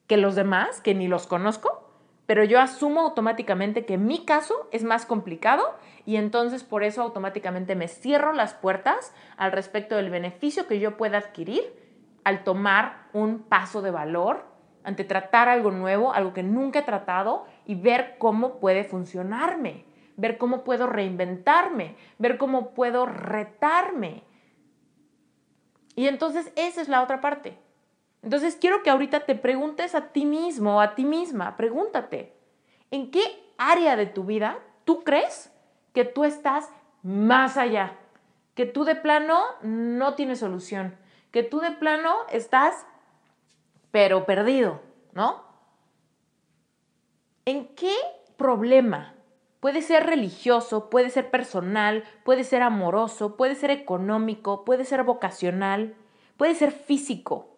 que 0.06 0.16
los 0.16 0.34
demás, 0.34 0.80
que 0.80 0.94
ni 0.94 1.08
los 1.08 1.26
conozco, 1.26 1.84
pero 2.26 2.44
yo 2.44 2.60
asumo 2.60 3.00
automáticamente 3.00 3.84
que 3.84 3.98
mi 3.98 4.24
caso 4.24 4.68
es 4.72 4.84
más 4.84 5.04
complicado 5.04 5.76
y 6.06 6.16
entonces 6.16 6.64
por 6.64 6.82
eso 6.82 7.02
automáticamente 7.02 7.74
me 7.74 7.88
cierro 7.88 8.32
las 8.32 8.54
puertas 8.54 9.12
al 9.36 9.52
respecto 9.52 9.96
del 9.96 10.10
beneficio 10.10 10.66
que 10.66 10.78
yo 10.78 10.96
pueda 10.96 11.18
adquirir 11.18 11.62
al 12.24 12.44
tomar 12.44 13.08
un 13.12 13.40
paso 13.42 13.82
de 13.82 13.90
valor 13.90 14.46
ante 14.84 15.04
tratar 15.04 15.48
algo 15.48 15.70
nuevo, 15.70 16.12
algo 16.12 16.32
que 16.32 16.42
nunca 16.42 16.80
he 16.80 16.82
tratado 16.82 17.46
y 17.66 17.74
ver 17.74 18.16
cómo 18.18 18.60
puede 18.60 18.84
funcionarme, 18.84 19.84
ver 20.16 20.38
cómo 20.38 20.62
puedo 20.62 20.86
reinventarme, 20.86 21.96
ver 22.18 22.38
cómo 22.38 22.70
puedo 22.74 23.06
retarme. 23.06 24.22
Y 25.96 26.06
entonces 26.06 26.52
esa 26.54 26.82
es 26.82 26.88
la 26.88 27.02
otra 27.02 27.20
parte. 27.20 27.58
Entonces 28.22 28.56
quiero 28.56 28.82
que 28.82 28.90
ahorita 28.90 29.20
te 29.20 29.34
preguntes 29.34 29.94
a 29.94 30.12
ti 30.12 30.24
mismo 30.24 30.80
a 30.80 30.94
ti 30.94 31.04
misma, 31.04 31.56
pregúntate, 31.56 32.34
¿en 32.90 33.10
qué 33.10 33.22
área 33.58 33.96
de 33.96 34.06
tu 34.06 34.24
vida 34.24 34.58
tú 34.84 35.02
crees 35.02 35.52
que 35.92 36.04
tú 36.04 36.24
estás 36.24 36.70
más 37.02 37.56
allá? 37.56 37.96
Que 38.54 38.66
tú 38.66 38.84
de 38.84 38.94
plano 38.94 39.40
no 39.62 40.14
tienes 40.14 40.40
solución, 40.40 40.96
que 41.32 41.42
tú 41.42 41.60
de 41.60 41.72
plano 41.72 42.14
estás 42.30 42.86
pero 43.94 44.26
perdido, 44.26 44.80
¿no? 45.12 45.44
¿En 47.44 47.76
qué 47.76 47.94
problema? 48.36 49.14
Puede 49.60 49.82
ser 49.82 50.04
religioso, 50.04 50.90
puede 50.90 51.10
ser 51.10 51.30
personal, 51.30 52.02
puede 52.24 52.42
ser 52.42 52.62
amoroso, 52.62 53.36
puede 53.36 53.54
ser 53.54 53.70
económico, 53.70 54.64
puede 54.64 54.84
ser 54.84 55.04
vocacional, 55.04 55.94
puede 56.36 56.56
ser 56.56 56.72
físico. 56.72 57.54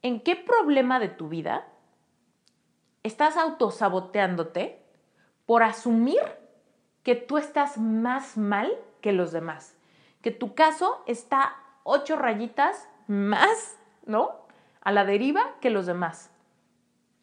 ¿En 0.00 0.20
qué 0.20 0.36
problema 0.36 1.00
de 1.00 1.08
tu 1.08 1.28
vida 1.28 1.66
estás 3.02 3.36
autosaboteándote 3.36 4.80
por 5.44 5.64
asumir 5.64 6.22
que 7.02 7.16
tú 7.16 7.36
estás 7.36 7.78
más 7.78 8.36
mal 8.36 8.70
que 9.00 9.10
los 9.10 9.32
demás? 9.32 9.76
Que 10.22 10.30
tu 10.30 10.54
caso 10.54 11.02
está 11.08 11.56
ocho 11.82 12.14
rayitas 12.14 12.88
más, 13.08 13.76
¿no? 14.04 14.45
A 14.86 14.92
la 14.92 15.04
deriva 15.04 15.56
que 15.60 15.68
los 15.68 15.86
demás. 15.86 16.30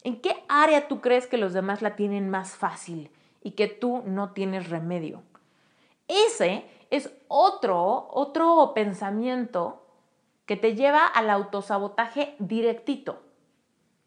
¿En 0.04 0.20
qué 0.20 0.44
área 0.50 0.90
tú 0.90 1.00
crees 1.00 1.28
que 1.28 1.38
los 1.38 1.54
demás 1.54 1.82
la 1.82 1.96
tienen 1.96 2.30
más 2.30 2.58
fácil 2.58 3.10
y 3.42 3.52
que 3.52 3.70
tú 3.70 4.04
no 4.06 4.34
tienes 4.34 4.70
remedio? 4.70 5.24
Ese 6.10 6.66
es 6.90 7.10
otro, 7.30 8.10
otro 8.12 8.74
pensamiento 8.76 9.88
que 10.46 10.58
te 10.58 10.76
lleva 10.76 11.06
al 11.06 11.30
autosabotaje 11.30 12.36
directito. 12.38 13.22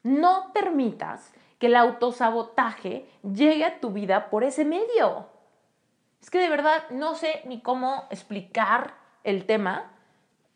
No 0.03 0.53
permitas 0.53 1.33
que 1.59 1.69
el 1.69 1.77
autosabotaje 1.77 3.09
llegue 3.23 3.65
a 3.65 3.81
tu 3.81 3.91
vida 3.91 4.29
por 4.29 4.45
ese 4.45 4.67
medio. 4.67 5.29
Es 6.21 6.29
que 6.29 6.41
de 6.41 6.51
verdad 6.51 6.91
no 6.91 7.15
sé 7.15 7.41
ni 7.47 7.63
cómo 7.63 8.05
explicar 8.11 8.97
el 9.25 9.47
tema 9.47 9.93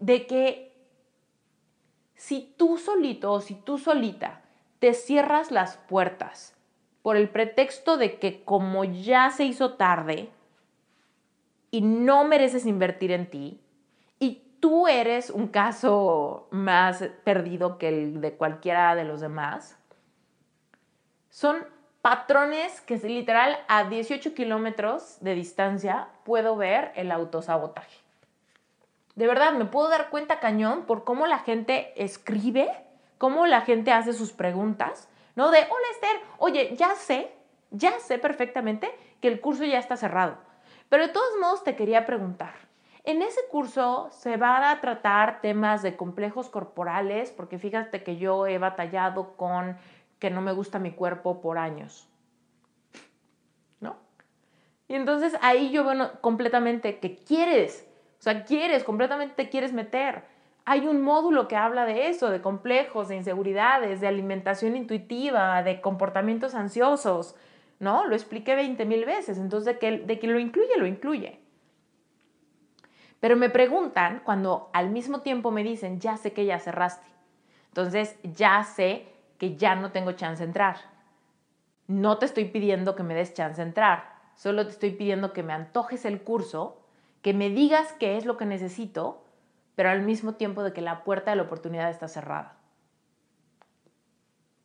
de 0.00 0.26
que 0.26 0.69
si 2.20 2.52
tú 2.58 2.76
solito 2.76 3.32
o 3.32 3.40
si 3.40 3.54
tú 3.54 3.78
solita 3.78 4.42
te 4.78 4.92
cierras 4.92 5.50
las 5.50 5.78
puertas 5.78 6.54
por 7.00 7.16
el 7.16 7.30
pretexto 7.30 7.96
de 7.96 8.18
que 8.18 8.44
como 8.44 8.84
ya 8.84 9.30
se 9.30 9.44
hizo 9.44 9.72
tarde 9.76 10.28
y 11.70 11.80
no 11.80 12.24
mereces 12.24 12.66
invertir 12.66 13.10
en 13.10 13.30
ti 13.30 13.58
y 14.18 14.42
tú 14.60 14.86
eres 14.86 15.30
un 15.30 15.48
caso 15.48 16.46
más 16.50 17.02
perdido 17.24 17.78
que 17.78 17.88
el 17.88 18.20
de 18.20 18.34
cualquiera 18.34 18.94
de 18.94 19.04
los 19.04 19.22
demás, 19.22 19.78
son 21.30 21.56
patrones 22.02 22.82
que 22.82 22.98
literal 22.98 23.56
a 23.66 23.84
18 23.84 24.34
kilómetros 24.34 25.16
de 25.22 25.34
distancia 25.34 26.08
puedo 26.24 26.54
ver 26.54 26.92
el 26.96 27.12
autosabotaje. 27.12 28.09
De 29.14 29.26
verdad, 29.26 29.52
me 29.52 29.64
puedo 29.64 29.88
dar 29.88 30.10
cuenta 30.10 30.40
cañón 30.40 30.86
por 30.86 31.04
cómo 31.04 31.26
la 31.26 31.38
gente 31.38 31.92
escribe, 32.02 32.70
cómo 33.18 33.46
la 33.46 33.62
gente 33.62 33.92
hace 33.92 34.12
sus 34.12 34.32
preguntas, 34.32 35.08
¿no? 35.34 35.50
De, 35.50 35.58
hola 35.58 35.86
Esther, 35.92 36.20
oye, 36.38 36.76
ya 36.76 36.94
sé, 36.94 37.32
ya 37.70 37.98
sé 38.00 38.18
perfectamente 38.18 38.90
que 39.20 39.28
el 39.28 39.40
curso 39.40 39.64
ya 39.64 39.78
está 39.78 39.96
cerrado. 39.96 40.38
Pero 40.88 41.06
de 41.06 41.12
todos 41.12 41.38
modos 41.40 41.64
te 41.64 41.76
quería 41.76 42.06
preguntar, 42.06 42.54
en 43.04 43.22
ese 43.22 43.40
curso 43.50 44.08
se 44.10 44.36
van 44.36 44.62
a 44.62 44.80
tratar 44.80 45.40
temas 45.40 45.82
de 45.82 45.96
complejos 45.96 46.48
corporales, 46.48 47.30
porque 47.30 47.58
fíjate 47.58 48.02
que 48.02 48.16
yo 48.16 48.46
he 48.46 48.58
batallado 48.58 49.36
con 49.36 49.76
que 50.18 50.30
no 50.30 50.40
me 50.42 50.52
gusta 50.52 50.78
mi 50.78 50.92
cuerpo 50.92 51.40
por 51.40 51.58
años. 51.58 52.08
¿No? 53.80 53.96
Y 54.86 54.94
entonces 54.94 55.36
ahí 55.40 55.70
yo 55.70 55.84
veo 55.84 56.20
completamente 56.20 56.98
que 57.00 57.16
quieres 57.16 57.89
o 58.20 58.22
sea, 58.22 58.44
quieres, 58.44 58.84
completamente 58.84 59.34
te 59.34 59.48
quieres 59.48 59.72
meter. 59.72 60.24
Hay 60.66 60.86
un 60.86 61.00
módulo 61.00 61.48
que 61.48 61.56
habla 61.56 61.86
de 61.86 62.08
eso, 62.08 62.28
de 62.28 62.42
complejos, 62.42 63.08
de 63.08 63.16
inseguridades, 63.16 64.02
de 64.02 64.08
alimentación 64.08 64.76
intuitiva, 64.76 65.62
de 65.62 65.80
comportamientos 65.80 66.54
ansiosos, 66.54 67.34
¿no? 67.78 68.04
Lo 68.04 68.14
expliqué 68.14 68.54
20 68.54 68.84
mil 68.84 69.06
veces, 69.06 69.38
entonces 69.38 69.64
de 69.64 69.78
que, 69.78 69.98
de 70.00 70.18
que 70.18 70.26
lo 70.26 70.38
incluye, 70.38 70.76
lo 70.76 70.86
incluye. 70.86 71.40
Pero 73.20 73.36
me 73.36 73.48
preguntan 73.48 74.20
cuando 74.22 74.68
al 74.74 74.90
mismo 74.90 75.22
tiempo 75.22 75.50
me 75.50 75.64
dicen, 75.64 75.98
ya 75.98 76.18
sé 76.18 76.34
que 76.34 76.44
ya 76.44 76.58
cerraste. 76.58 77.06
Entonces, 77.68 78.18
ya 78.22 78.62
sé 78.64 79.06
que 79.38 79.56
ya 79.56 79.76
no 79.76 79.92
tengo 79.92 80.12
chance 80.12 80.42
de 80.42 80.48
entrar. 80.48 80.76
No 81.86 82.18
te 82.18 82.26
estoy 82.26 82.44
pidiendo 82.44 82.94
que 82.96 83.02
me 83.02 83.14
des 83.14 83.32
chance 83.32 83.62
de 83.62 83.66
entrar, 83.66 84.12
solo 84.34 84.66
te 84.66 84.72
estoy 84.72 84.90
pidiendo 84.90 85.32
que 85.32 85.42
me 85.42 85.54
antojes 85.54 86.04
el 86.04 86.20
curso 86.20 86.79
que 87.22 87.34
me 87.34 87.50
digas 87.50 87.92
qué 87.98 88.16
es 88.16 88.24
lo 88.24 88.36
que 88.36 88.46
necesito, 88.46 89.24
pero 89.74 89.90
al 89.90 90.02
mismo 90.02 90.34
tiempo 90.34 90.62
de 90.62 90.72
que 90.72 90.80
la 90.80 91.04
puerta 91.04 91.30
de 91.30 91.36
la 91.36 91.42
oportunidad 91.42 91.90
está 91.90 92.08
cerrada. 92.08 92.56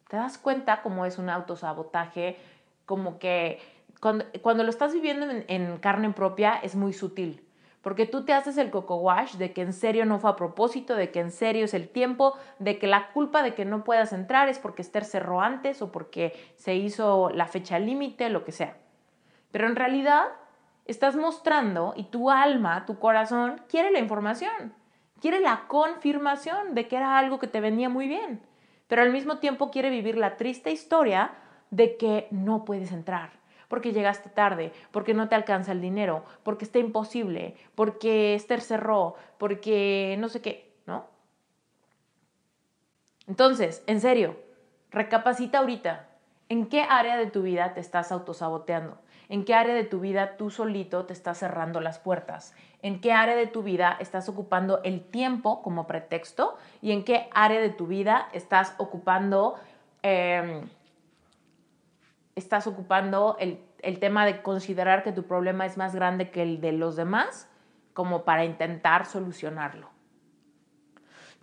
¿Te 0.08 0.18
das 0.18 0.38
cuenta 0.38 0.82
cómo 0.82 1.06
es 1.06 1.18
un 1.18 1.30
autosabotaje? 1.30 2.38
Como 2.86 3.18
que 3.18 3.60
cuando, 4.00 4.64
lo 4.64 4.70
estás 4.70 4.94
viviendo 4.94 5.30
en, 5.30 5.46
en, 5.48 5.78
carne 5.78 6.12
propia 6.12 6.56
es 6.62 6.76
muy 6.76 6.94
sutil. 6.94 7.42
Porque 7.82 8.06
tú 8.06 8.26
te 8.26 8.34
haces 8.34 8.58
el 8.58 8.72
coco 8.72 8.96
wash 8.98 9.36
de 9.36 9.54
que 9.54 9.62
en 9.62 9.74
serio 9.74 10.06
no 10.06 10.20
fue 10.20 10.32
a 10.32 10.36
propósito, 10.36 10.96
de 10.96 11.12
que 11.12 11.20
en 11.20 11.32
serio 11.32 11.66
es 11.66 11.74
el 11.74 11.88
tiempo, 11.88 12.36
de 12.60 12.80
que 12.80 12.88
la 12.88 13.12
culpa 13.12 13.44
de 13.44 13.54
que 13.54 13.64
no 13.64 13.84
puedas 13.84 14.12
entrar 14.12 14.50
es 14.50 14.58
porque 14.58 14.82
Esther 14.82 15.06
cerró 15.06 15.42
antes 15.42 15.82
o 15.82 15.92
porque 15.92 16.34
se 16.56 16.76
hizo 16.76 17.30
la 17.30 17.46
fecha 17.48 17.78
límite, 17.78 18.30
lo 18.30 18.44
que 18.44 18.52
sea. 18.52 18.78
Pero 19.52 19.68
en 19.68 19.76
realidad 19.76 20.26
estás 20.86 21.16
mostrando 21.16 21.94
y 21.96 22.04
tu 22.06 22.30
alma, 22.30 22.86
tu 22.86 23.00
corazón, 23.00 23.62
quiere 23.68 23.92
la 23.92 24.00
información, 24.00 24.74
quiere 25.20 25.40
la 25.40 25.68
confirmación 25.68 26.76
de 26.76 26.88
que 26.88 26.96
era 26.96 27.18
algo 27.18 27.40
que 27.40 27.48
te 27.48 27.60
venía 27.60 27.90
muy 27.90 28.08
bien, 28.08 28.42
pero 28.88 29.02
al 29.02 29.12
mismo 29.12 29.40
tiempo 29.40 29.72
quiere 29.72 29.90
vivir 29.90 30.18
la 30.18 30.38
triste 30.38 30.72
historia 30.72 31.32
de 31.72 31.98
que 31.98 32.28
no 32.32 32.66
puedes 32.66 32.92
entrar, 32.92 33.32
porque 33.68 33.92
llegaste 33.92 34.30
tarde, 34.30 34.72
porque 34.92 35.14
no 35.14 35.28
te 35.28 35.36
alcanza 35.36 35.72
el 35.72 35.82
dinero, 35.82 36.24
porque 36.44 36.66
está 36.66 36.80
imposible, 36.80 37.56
porque 37.74 38.36
Esther 38.36 38.62
cerró, 38.62 39.16
porque 39.38 40.16
no 40.20 40.30
sé 40.30 40.42
qué, 40.42 40.76
¿no? 40.86 41.08
Entonces, 43.28 43.84
en 43.88 44.00
serio, 44.02 44.38
recapacita 44.92 45.58
ahorita, 45.58 46.08
¿en 46.48 46.68
qué 46.68 46.82
área 46.82 47.18
de 47.18 47.26
tu 47.26 47.42
vida 47.42 47.74
te 47.74 47.80
estás 47.80 48.12
autosaboteando? 48.12 49.00
¿En 49.30 49.46
qué 49.46 49.56
área 49.56 49.74
de 49.74 49.84
tu 49.84 50.00
vida 50.00 50.38
tú 50.38 50.50
solito 50.50 51.06
te 51.06 51.14
estás 51.14 51.40
cerrando 51.40 51.82
las 51.82 52.00
puertas? 52.00 52.54
¿En 52.82 53.02
qué 53.02 53.12
área 53.12 53.36
de 53.36 53.48
tu 53.48 53.64
vida 53.64 53.98
estás 54.00 54.30
ocupando 54.30 54.82
el 54.84 55.02
tiempo 55.02 55.62
como 55.64 55.88
pretexto? 55.88 56.58
¿Y 56.82 56.92
en 56.92 57.04
qué 57.04 57.30
área 57.34 57.60
de 57.60 57.70
tu 57.70 57.88
vida 57.88 58.30
estás 58.34 58.76
ocupando, 58.78 59.56
em, 60.04 60.70
estás 62.36 62.68
ocupando 62.68 63.38
el, 63.40 63.60
el 63.82 64.00
tema 64.00 64.26
de 64.26 64.42
considerar 64.44 65.04
que 65.04 65.12
tu 65.12 65.24
problema 65.24 65.66
es 65.66 65.78
más 65.78 65.96
grande 65.96 66.30
que 66.30 66.44
el 66.44 66.62
de 66.62 66.74
los 66.74 66.96
demás 66.96 67.50
como 67.94 68.24
para 68.24 68.46
intentar 68.46 69.06
solucionarlo? 69.06 69.95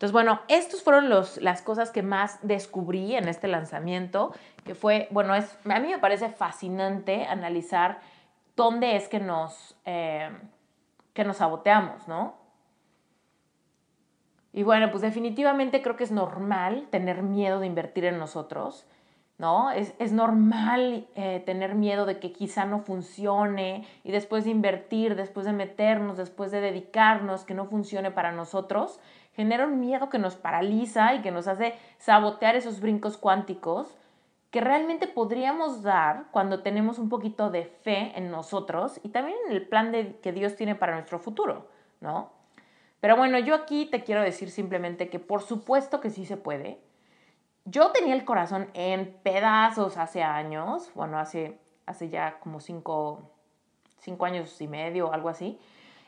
Entonces, 0.03 0.15
bueno, 0.15 0.41
estas 0.49 0.83
fueron 0.83 1.09
los, 1.09 1.41
las 1.41 1.63
cosas 1.63 1.93
que 1.93 2.03
más 2.03 2.41
descubrí 2.43 3.15
en 3.15 3.29
este 3.29 3.47
lanzamiento, 3.47 4.35
que 4.65 4.75
fue, 4.75 5.07
bueno, 5.13 5.33
es, 5.37 5.57
a 5.65 5.79
mí 5.79 5.87
me 5.87 5.99
parece 6.01 6.29
fascinante 6.29 7.25
analizar 7.25 8.01
dónde 8.57 8.97
es 8.97 9.07
que 9.07 9.21
nos, 9.21 9.77
eh, 9.85 10.29
que 11.15 11.23
nos 11.23 11.37
saboteamos, 11.37 12.09
¿no? 12.09 12.35
Y 14.53 14.65
bueno, 14.65 14.91
pues 14.91 15.03
definitivamente 15.03 15.83
creo 15.83 15.95
que 15.95 16.03
es 16.03 16.11
normal 16.11 16.89
tener 16.91 17.23
miedo 17.23 17.61
de 17.61 17.69
invertir 17.69 18.05
en 18.07 18.19
nosotros, 18.19 18.89
¿no? 19.39 19.71
Es, 19.71 19.95
es 20.01 20.11
normal 20.11 21.07
eh, 21.15 21.45
tener 21.47 21.77
miedo 21.77 22.07
de 22.07 22.19
que 22.19 22.33
quizá 22.33 22.65
no 22.65 22.81
funcione 22.81 23.87
y 24.03 24.11
después 24.11 24.43
de 24.47 24.51
invertir, 24.51 25.15
después 25.15 25.47
de 25.47 25.53
meternos, 25.53 26.17
después 26.17 26.51
de 26.51 26.61
dedicarnos, 26.61 27.45
que 27.45 27.55
no 27.55 27.67
funcione 27.67 28.11
para 28.11 28.33
nosotros 28.33 28.99
genera 29.35 29.67
un 29.67 29.81
miedo 29.81 30.09
que 30.09 30.19
nos 30.19 30.37
paraliza 30.37 31.15
y 31.15 31.23
que 31.23 31.31
nos 31.31 31.49
hace 31.49 31.75
sabotear 31.99 32.57
esos 32.57 32.81
brincos 32.81 33.17
cuánticos 33.17 33.97
que 34.53 34.61
realmente 34.61 35.07
podríamos 35.07 35.83
dar 35.83 36.27
cuando 36.31 36.63
tenemos 36.63 36.99
un 36.99 37.09
poquito 37.09 37.51
de 37.51 37.65
fe 37.65 38.13
en 38.17 38.31
nosotros 38.31 39.01
y 39.03 39.09
también 39.09 39.39
en 39.47 39.53
el 39.53 39.67
plan 39.67 39.91
de, 39.93 40.19
que 40.23 40.31
Dios 40.31 40.57
tiene 40.57 40.75
para 40.75 40.93
nuestro 40.93 41.19
futuro, 41.19 41.69
¿no? 42.01 42.31
Pero 43.01 43.17
bueno, 43.17 43.39
yo 43.39 43.55
aquí 43.55 43.87
te 43.87 44.05
quiero 44.05 44.21
decir 44.21 44.51
simplemente 44.51 45.09
que 45.09 45.19
por 45.19 45.43
supuesto 45.43 46.01
que 46.01 46.11
sí 46.11 46.27
se 46.27 46.37
puede. 46.37 46.79
Yo 47.65 47.93
tenía 47.93 48.15
el 48.15 48.27
corazón 48.27 48.69
en 48.75 49.19
pedazos 49.23 49.97
hace 49.97 50.23
años, 50.23 50.91
bueno, 50.95 51.19
hace, 51.19 51.59
hace 51.87 52.11
ya 52.11 52.39
como 52.39 52.61
cinco, 52.61 53.31
cinco 54.01 54.27
años 54.27 54.61
y 54.61 54.69
medio, 54.69 55.15
algo 55.15 55.31
así. 55.31 55.59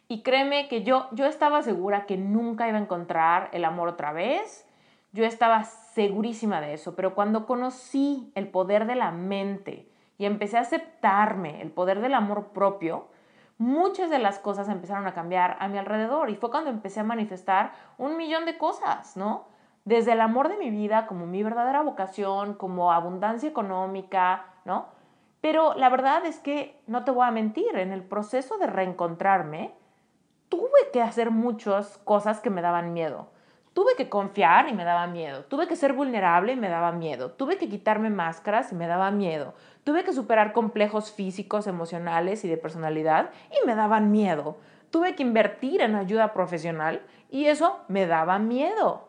Y 0.09 0.23
créeme 0.23 0.69
que 0.69 0.83
yo, 0.83 1.09
yo 1.13 1.27
estaba 1.27 1.63
segura 1.63 2.07
que 2.07 2.17
nunca 2.17 2.69
iba 2.69 2.79
a 2.79 2.83
encontrar 2.83 3.49
el 3.53 3.65
amor 3.65 3.89
otra 3.89 4.13
vez. 4.13 4.67
Yo 5.13 5.25
estaba 5.25 5.65
segurísima 5.65 6.61
de 6.61 6.75
eso, 6.75 6.95
pero 6.95 7.15
cuando 7.15 7.47
conocí 7.47 8.31
el 8.35 8.49
poder 8.49 8.87
de 8.87 8.97
la 8.97 9.13
mente 9.13 9.89
y 10.19 10.27
empecé 10.27 10.59
a 10.59 10.63
aceptarme 10.63 11.63
el 11.63 11.71
poder 11.71 12.01
del 12.01 12.15
amor 12.15 12.49
propio, 12.49 13.07
muchas 13.59 14.11
de 14.11 14.19
las 14.19 14.39
cosas 14.39 14.69
empezaron 14.69 15.07
a 15.07 15.15
cambiar 15.15 15.57
a 15.61 15.69
mi 15.69 15.79
alrededor 15.79 16.31
y 16.31 16.37
fue 16.37 16.51
cuando 16.51 16.71
empecé 16.71 17.01
a 17.01 17.05
manifestar 17.05 17.73
un 17.97 18.17
millón 18.17 18.45
de 18.45 18.59
cosas, 18.59 19.17
¿no? 19.17 19.47
Desde 19.85 20.13
el 20.13 20.21
amor 20.21 20.49
de 20.49 20.57
mi 20.57 20.71
vida 20.71 21.07
como 21.07 21.27
mi 21.27 21.43
verdadera 21.43 21.83
vocación, 21.83 22.55
como 22.55 22.93
abundancia 22.93 23.49
económica, 23.49 24.47
¿no? 24.65 24.87
Pero 25.41 25.75
la 25.75 25.91
verdad 25.91 26.25
es 26.25 26.39
que, 26.39 26.81
no 26.87 27.05
te 27.05 27.11
voy 27.11 27.27
a 27.27 27.31
mentir, 27.31 27.77
en 27.77 27.93
el 27.93 28.03
proceso 28.03 28.57
de 28.57 28.67
reencontrarme, 28.67 29.75
tuve 30.57 30.91
que 30.93 31.03
hacer 31.03 31.33
muchas 31.33 31.99
cosas 32.05 32.41
que 32.41 32.49
me 32.49 32.63
daban 32.63 32.93
miedo. 32.93 33.27
Tuve 33.73 33.97
que 33.97 34.09
confiar 34.09 34.69
y 34.69 34.73
me 34.73 34.85
daba 34.85 35.09
miedo. 35.09 35.45
Tuve 35.47 35.67
que 35.67 35.75
ser 35.75 35.95
vulnerable 35.95 36.53
y 36.53 36.57
me 36.57 36.69
daba 36.69 36.93
miedo. 36.93 37.33
Tuve 37.33 37.59
que 37.59 37.69
quitarme 37.69 38.09
máscaras 38.09 38.71
y 38.71 38.77
me 38.77 38.87
daba 38.87 39.11
miedo. 39.11 39.55
Tuve 39.83 40.05
que 40.05 40.13
superar 40.13 40.53
complejos 40.53 41.11
físicos, 41.11 41.67
emocionales 41.67 42.45
y 42.45 42.49
de 42.49 42.57
personalidad 42.57 43.31
y 43.51 43.67
me 43.67 43.75
daban 43.75 44.13
miedo. 44.13 44.59
Tuve 44.91 45.17
que 45.17 45.25
invertir 45.25 45.81
en 45.81 45.97
ayuda 45.97 46.33
profesional 46.33 47.03
y 47.31 47.47
eso 47.47 47.81
me 47.89 48.07
daba 48.07 48.39
miedo. 48.39 49.09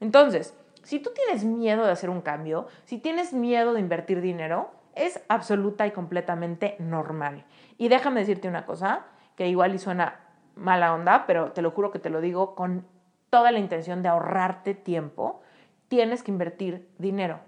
Entonces, 0.00 0.56
si 0.82 0.98
tú 0.98 1.10
tienes 1.14 1.44
miedo 1.44 1.84
de 1.84 1.92
hacer 1.92 2.10
un 2.10 2.20
cambio, 2.20 2.66
si 2.84 2.98
tienes 2.98 3.32
miedo 3.32 3.74
de 3.74 3.80
invertir 3.80 4.20
dinero, 4.20 4.72
es 4.96 5.22
absoluta 5.28 5.86
y 5.86 5.92
completamente 5.92 6.74
normal. 6.80 7.44
Y 7.78 7.86
déjame 7.86 8.20
decirte 8.20 8.48
una 8.48 8.66
cosa, 8.66 9.06
que 9.36 9.46
igual 9.46 9.72
y 9.72 9.78
suena 9.78 10.29
mala 10.60 10.94
onda, 10.94 11.26
pero 11.26 11.52
te 11.52 11.62
lo 11.62 11.70
juro 11.70 11.90
que 11.90 11.98
te 11.98 12.10
lo 12.10 12.20
digo 12.20 12.54
con 12.54 12.86
toda 13.30 13.50
la 13.50 13.58
intención 13.58 14.02
de 14.02 14.08
ahorrarte 14.08 14.74
tiempo, 14.74 15.40
tienes 15.88 16.22
que 16.22 16.30
invertir 16.30 16.88
dinero. 16.98 17.40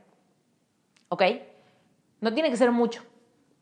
¿Ok? 1.08 1.22
No 2.20 2.32
tiene 2.32 2.50
que 2.50 2.56
ser 2.56 2.72
mucho, 2.72 3.02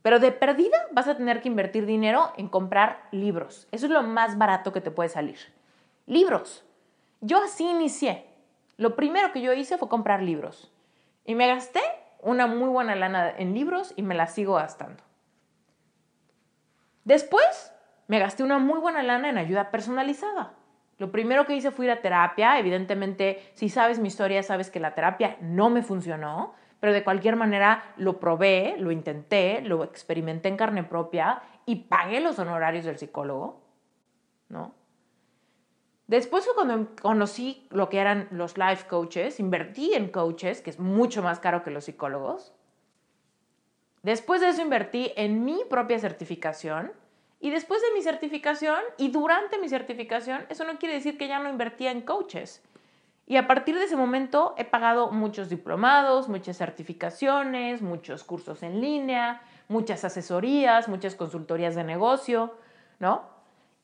pero 0.03 0.21
de 0.21 0.33
perdida 0.33 0.79
vas 0.93 1.09
a 1.09 1.17
tener 1.17 1.43
que 1.43 1.49
invertir 1.49 1.85
dinero 1.85 2.33
en 2.37 2.49
comprar 2.49 3.09
libros. 3.11 3.67
Eso 3.73 3.87
es 3.87 3.93
lo 3.93 4.03
más 4.03 4.39
barato 4.39 4.73
que 4.73 4.81
te 4.81 4.91
puede 4.91 5.09
salir. 5.09 5.39
Libros. 6.07 6.65
Yo 7.21 7.43
así 7.43 7.69
inicié. 7.69 8.27
Lo 8.77 8.97
primero 8.97 9.33
que 9.33 9.43
yo 9.43 9.53
hice 9.53 9.77
fue 9.77 9.89
comprar 9.89 10.23
libros. 10.23 10.73
Y 11.25 11.35
me 11.35 11.47
gasté 11.47 11.81
una 12.23 12.47
muy 12.47 12.69
buena 12.69 12.95
lana 12.95 13.31
en 13.37 13.55
libros 13.55 13.93
y 13.97 14.03
me 14.03 14.15
la 14.15 14.27
sigo 14.27 14.55
gastando. 14.55 15.03
Después 17.05 17.73
me 18.11 18.19
gasté 18.19 18.43
una 18.43 18.59
muy 18.59 18.81
buena 18.81 19.05
lana 19.05 19.31
en 19.31 19.39
ayuda 19.39 19.71
personalizada. 19.71 20.55
Lo 20.99 21.13
primero 21.13 21.47
que 21.47 21.55
hice 21.55 21.71
fue 21.71 21.85
ir 21.85 21.93
a 21.93 22.03
terapia. 22.03 22.59
Evidentemente, 22.59 23.53
si 23.55 23.69
sabes 23.69 24.01
mi 24.01 24.09
historia, 24.09 24.43
sabes 24.43 24.69
que 24.69 24.81
la 24.81 24.97
terapia 24.97 25.37
no 25.41 25.71
me 25.71 25.85
funcionó, 25.85 26.53
pero 26.81 26.93
de 26.93 27.05
cualquier 27.05 27.37
manera 27.37 27.85
lo 27.97 28.19
probé, 28.19 28.75
lo 28.79 28.91
intenté, 28.91 29.61
lo 29.61 29.85
experimenté 29.85 30.49
en 30.49 30.57
carne 30.57 30.83
propia 30.83 31.41
y 31.67 31.85
pagué 31.85 32.21
los 32.21 32.41
honorarios 32.41 32.85
del 32.85 32.99
psicólogo, 32.99 33.63
¿no? 34.49 34.75
Después 36.09 36.51
cuando 36.53 36.89
conocí 37.01 37.69
lo 37.71 37.89
que 37.89 38.01
eran 38.01 38.27
los 38.33 38.59
life 38.59 38.89
coaches, 38.89 39.39
invertí 39.39 39.95
en 39.95 40.09
coaches, 40.09 40.63
que 40.63 40.71
es 40.71 40.81
mucho 40.81 41.23
más 41.23 41.39
caro 41.39 41.63
que 41.63 41.71
los 41.71 41.85
psicólogos. 41.85 42.53
Después 44.03 44.41
de 44.41 44.49
eso 44.49 44.63
invertí 44.63 45.13
en 45.15 45.45
mi 45.45 45.63
propia 45.71 46.01
certificación, 46.01 46.91
y 47.41 47.51
después 47.51 47.81
de 47.81 47.93
mi 47.95 48.03
certificación 48.03 48.79
y 48.99 49.11
durante 49.11 49.59
mi 49.59 49.69
certificación, 49.69 50.45
eso 50.51 50.65
no 50.65 50.79
quiere 50.79 50.95
decir 50.95 51.17
que 51.17 51.27
ya 51.27 51.39
no 51.39 51.49
invertía 51.49 51.91
en 51.91 52.03
coaches. 52.03 52.63
Y 53.27 53.37
a 53.37 53.47
partir 53.47 53.77
de 53.77 53.85
ese 53.85 53.97
momento 53.97 54.55
he 54.59 54.65
pagado 54.65 55.11
muchos 55.11 55.49
diplomados, 55.49 56.29
muchas 56.29 56.59
certificaciones, 56.59 57.81
muchos 57.81 58.25
cursos 58.25 58.63
en 58.63 58.81
línea, 58.81 59.41
muchas 59.69 60.05
asesorías, 60.05 60.89
muchas 60.89 61.15
consultorías 61.15 61.75
de 61.75 61.85
negocio, 61.85 62.55
¿no? 62.99 63.23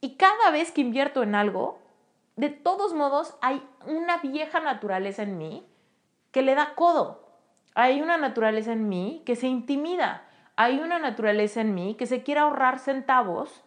Y 0.03 0.17
cada 0.17 0.51
vez 0.51 0.71
que 0.71 0.83
invierto 0.83 1.23
en 1.23 1.35
algo, 1.35 1.79
de 2.35 2.51
todos 2.51 2.93
modos 2.93 3.37
hay 3.41 3.67
una 3.87 4.19
vieja 4.19 4.61
naturaleza 4.61 5.23
en 5.23 5.39
mí 5.39 5.65
que 6.31 6.43
le 6.43 6.55
da 6.55 6.75
codo. 6.75 7.25
Hay 7.75 8.03
una 8.03 8.19
naturaleza 8.19 8.73
en 8.73 8.89
mí 8.89 9.23
que 9.25 9.37
se 9.37 9.47
intimida 9.47 10.26
hay 10.57 10.81
una 10.81 10.99
naturaleza 10.99 11.61
en 11.61 11.75
mí 11.75 11.95
que 11.95 12.07
se 12.07 12.23
quiere 12.23 12.41
ahorrar 12.41 12.79
centavos 12.79 13.63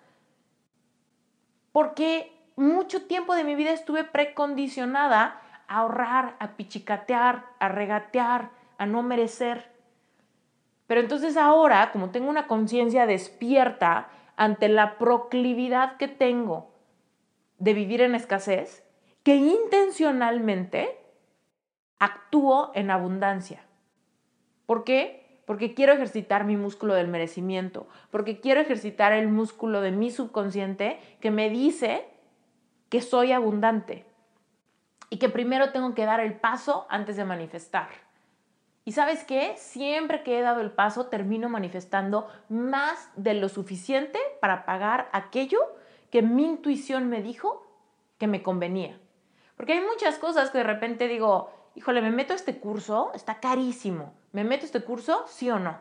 porque 1.71 2.35
mucho 2.55 3.05
tiempo 3.05 3.35
de 3.35 3.43
mi 3.43 3.55
vida 3.55 3.71
estuve 3.71 4.03
precondicionada 4.03 5.39
a 5.67 5.79
ahorrar, 5.79 6.35
a 6.39 6.57
pichicatear, 6.57 7.45
a 7.59 7.69
regatear, 7.69 8.49
a 8.77 8.85
no 8.85 9.03
merecer. 9.03 9.71
Pero 10.87 11.01
entonces 11.01 11.37
ahora, 11.37 11.91
como 11.91 12.09
tengo 12.09 12.29
una 12.29 12.47
conciencia 12.47 13.05
despierta 13.05 14.09
ante 14.35 14.67
la 14.67 14.97
proclividad 14.97 15.97
que 15.97 16.07
tengo 16.07 16.73
de 17.59 17.73
vivir 17.73 18.01
en 18.01 18.15
escasez, 18.15 18.83
que 19.23 19.35
intencionalmente 19.35 20.97
actúo 21.99 22.71
en 22.73 22.89
abundancia. 22.89 23.61
¿Por 24.65 24.83
qué? 24.83 25.18
Porque 25.49 25.73
quiero 25.73 25.93
ejercitar 25.93 26.43
mi 26.43 26.57
músculo 26.57 26.93
del 26.93 27.07
merecimiento, 27.07 27.87
porque 28.11 28.39
quiero 28.39 28.61
ejercitar 28.61 29.13
el 29.13 29.29
músculo 29.29 29.81
de 29.81 29.89
mi 29.89 30.11
subconsciente 30.11 30.99
que 31.21 31.31
me 31.31 31.49
dice 31.49 32.07
que 32.89 33.01
soy 33.01 33.31
abundante 33.31 34.05
y 35.09 35.17
que 35.17 35.27
primero 35.27 35.71
tengo 35.71 35.95
que 35.95 36.05
dar 36.05 36.19
el 36.19 36.35
paso 36.35 36.85
antes 36.87 37.17
de 37.17 37.25
manifestar. 37.25 37.89
Y 38.85 38.91
sabes 38.91 39.23
qué? 39.23 39.55
Siempre 39.57 40.21
que 40.21 40.37
he 40.37 40.43
dado 40.43 40.61
el 40.61 40.69
paso 40.69 41.07
termino 41.07 41.49
manifestando 41.49 42.27
más 42.47 43.09
de 43.15 43.33
lo 43.33 43.49
suficiente 43.49 44.19
para 44.41 44.67
pagar 44.67 45.09
aquello 45.13 45.61
que 46.11 46.21
mi 46.21 46.45
intuición 46.45 47.09
me 47.09 47.23
dijo 47.23 47.65
que 48.19 48.27
me 48.27 48.43
convenía. 48.43 48.99
Porque 49.57 49.73
hay 49.73 49.81
muchas 49.81 50.19
cosas 50.19 50.51
que 50.51 50.59
de 50.59 50.63
repente 50.63 51.07
digo, 51.07 51.49
híjole, 51.73 52.03
me 52.03 52.11
meto 52.11 52.33
a 52.33 52.35
este 52.35 52.59
curso, 52.59 53.11
está 53.15 53.39
carísimo. 53.39 54.13
¿Me 54.31 54.43
meto 54.43 54.65
este 54.65 54.81
curso? 54.81 55.25
¿Sí 55.27 55.49
o 55.49 55.59
no? 55.59 55.77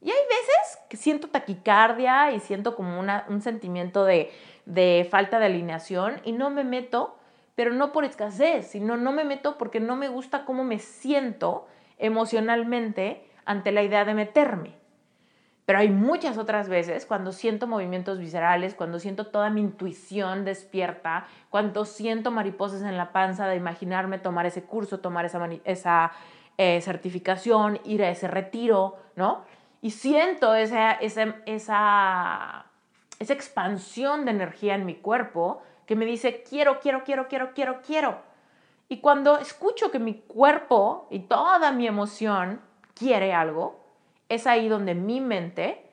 Y 0.00 0.10
hay 0.10 0.16
veces 0.28 0.78
que 0.88 0.96
siento 0.96 1.28
taquicardia 1.28 2.32
y 2.32 2.40
siento 2.40 2.74
como 2.74 2.98
un 3.00 3.40
sentimiento 3.40 4.04
de, 4.04 4.32
de 4.66 5.06
falta 5.08 5.38
de 5.38 5.46
alineación 5.46 6.20
y 6.24 6.32
no 6.32 6.50
me 6.50 6.64
meto, 6.64 7.16
pero 7.54 7.72
no 7.72 7.92
por 7.92 8.04
escasez, 8.04 8.66
sino 8.66 8.96
no 8.96 9.12
me 9.12 9.24
meto 9.24 9.58
porque 9.58 9.78
no 9.78 9.94
me 9.94 10.08
gusta 10.08 10.44
cómo 10.44 10.64
me 10.64 10.80
siento 10.80 11.68
emocionalmente 11.98 13.24
ante 13.44 13.70
la 13.70 13.82
idea 13.82 14.04
de 14.04 14.14
meterme. 14.14 14.82
Pero 15.64 15.78
hay 15.78 15.90
muchas 15.90 16.38
otras 16.38 16.68
veces 16.68 17.06
cuando 17.06 17.30
siento 17.30 17.68
movimientos 17.68 18.18
viscerales, 18.18 18.74
cuando 18.74 18.98
siento 18.98 19.28
toda 19.28 19.48
mi 19.50 19.60
intuición 19.60 20.44
despierta, 20.44 21.28
cuando 21.50 21.84
siento 21.84 22.32
mariposas 22.32 22.82
en 22.82 22.96
la 22.96 23.12
panza 23.12 23.46
de 23.46 23.54
imaginarme 23.54 24.18
tomar 24.18 24.46
ese 24.46 24.64
curso, 24.64 24.98
tomar 24.98 25.24
esa 25.64 26.12
eh, 26.58 26.80
certificación, 26.80 27.80
ir 27.84 28.02
a 28.02 28.10
ese 28.10 28.28
retiro, 28.28 28.96
¿no? 29.16 29.44
Y 29.80 29.90
siento 29.90 30.54
esa, 30.54 30.92
esa, 30.92 31.36
esa, 31.46 32.66
esa 33.18 33.32
expansión 33.32 34.24
de 34.24 34.30
energía 34.30 34.74
en 34.74 34.86
mi 34.86 34.94
cuerpo 34.94 35.62
que 35.86 35.96
me 35.96 36.04
dice, 36.04 36.44
quiero, 36.48 36.78
quiero, 36.80 37.04
quiero, 37.04 37.26
quiero, 37.26 37.52
quiero, 37.52 37.82
quiero. 37.82 38.18
Y 38.88 38.98
cuando 38.98 39.38
escucho 39.38 39.90
que 39.90 39.98
mi 39.98 40.14
cuerpo 40.14 41.08
y 41.10 41.20
toda 41.20 41.72
mi 41.72 41.86
emoción 41.86 42.60
quiere 42.94 43.32
algo, 43.32 43.80
es 44.28 44.46
ahí 44.46 44.68
donde 44.68 44.94
mi 44.94 45.20
mente 45.20 45.90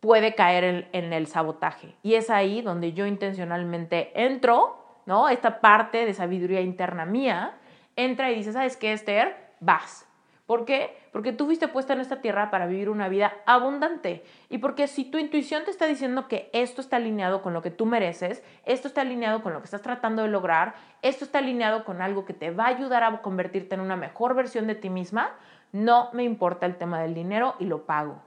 puede 0.00 0.34
caer 0.34 0.64
en, 0.64 0.88
en, 0.92 1.12
el 1.12 1.26
sabotaje. 1.26 1.94
Y 2.02 2.14
es 2.14 2.30
ahí 2.30 2.62
donde 2.62 2.92
yo 2.92 3.06
intencionalmente 3.06 4.12
entro, 4.14 4.78
¿no? 5.04 5.28
Esta 5.28 5.60
parte 5.60 6.06
de 6.06 6.14
sabiduría 6.14 6.60
interna 6.60 7.04
mía 7.04 7.58
entra 7.96 8.30
y 8.30 8.36
dice, 8.36 8.52
¿sabes 8.52 8.76
qué, 8.76 8.92
Esther? 8.92 9.49
Vas. 9.60 10.06
¿Por 10.50 10.64
qué? 10.64 10.98
Porque 11.12 11.32
tú 11.32 11.46
fuiste 11.46 11.68
puesta 11.68 11.92
en 11.92 12.00
esta 12.00 12.20
tierra 12.20 12.50
para 12.50 12.66
vivir 12.66 12.90
una 12.90 13.08
vida 13.08 13.32
abundante. 13.46 14.24
Y 14.48 14.58
porque 14.58 14.88
si 14.88 15.04
tu 15.04 15.16
intuición 15.18 15.64
te 15.64 15.70
está 15.70 15.86
diciendo 15.86 16.26
que 16.26 16.50
esto 16.52 16.80
está 16.80 16.96
alineado 16.96 17.40
con 17.40 17.52
lo 17.52 17.62
que 17.62 17.70
tú 17.70 17.86
mereces, 17.86 18.42
esto 18.64 18.88
está 18.88 19.02
alineado 19.02 19.44
con 19.44 19.52
lo 19.52 19.60
que 19.60 19.66
estás 19.66 19.82
tratando 19.82 20.22
de 20.22 20.28
lograr, 20.28 20.74
esto 21.02 21.24
está 21.24 21.38
alineado 21.38 21.84
con 21.84 22.02
algo 22.02 22.24
que 22.24 22.34
te 22.34 22.50
va 22.50 22.64
a 22.64 22.70
ayudar 22.70 23.04
a 23.04 23.22
convertirte 23.22 23.76
en 23.76 23.80
una 23.80 23.94
mejor 23.94 24.34
versión 24.34 24.66
de 24.66 24.74
ti 24.74 24.90
misma, 24.90 25.36
no 25.70 26.10
me 26.14 26.24
importa 26.24 26.66
el 26.66 26.76
tema 26.76 27.00
del 27.00 27.14
dinero 27.14 27.54
y 27.60 27.66
lo 27.66 27.86
pago. 27.86 28.20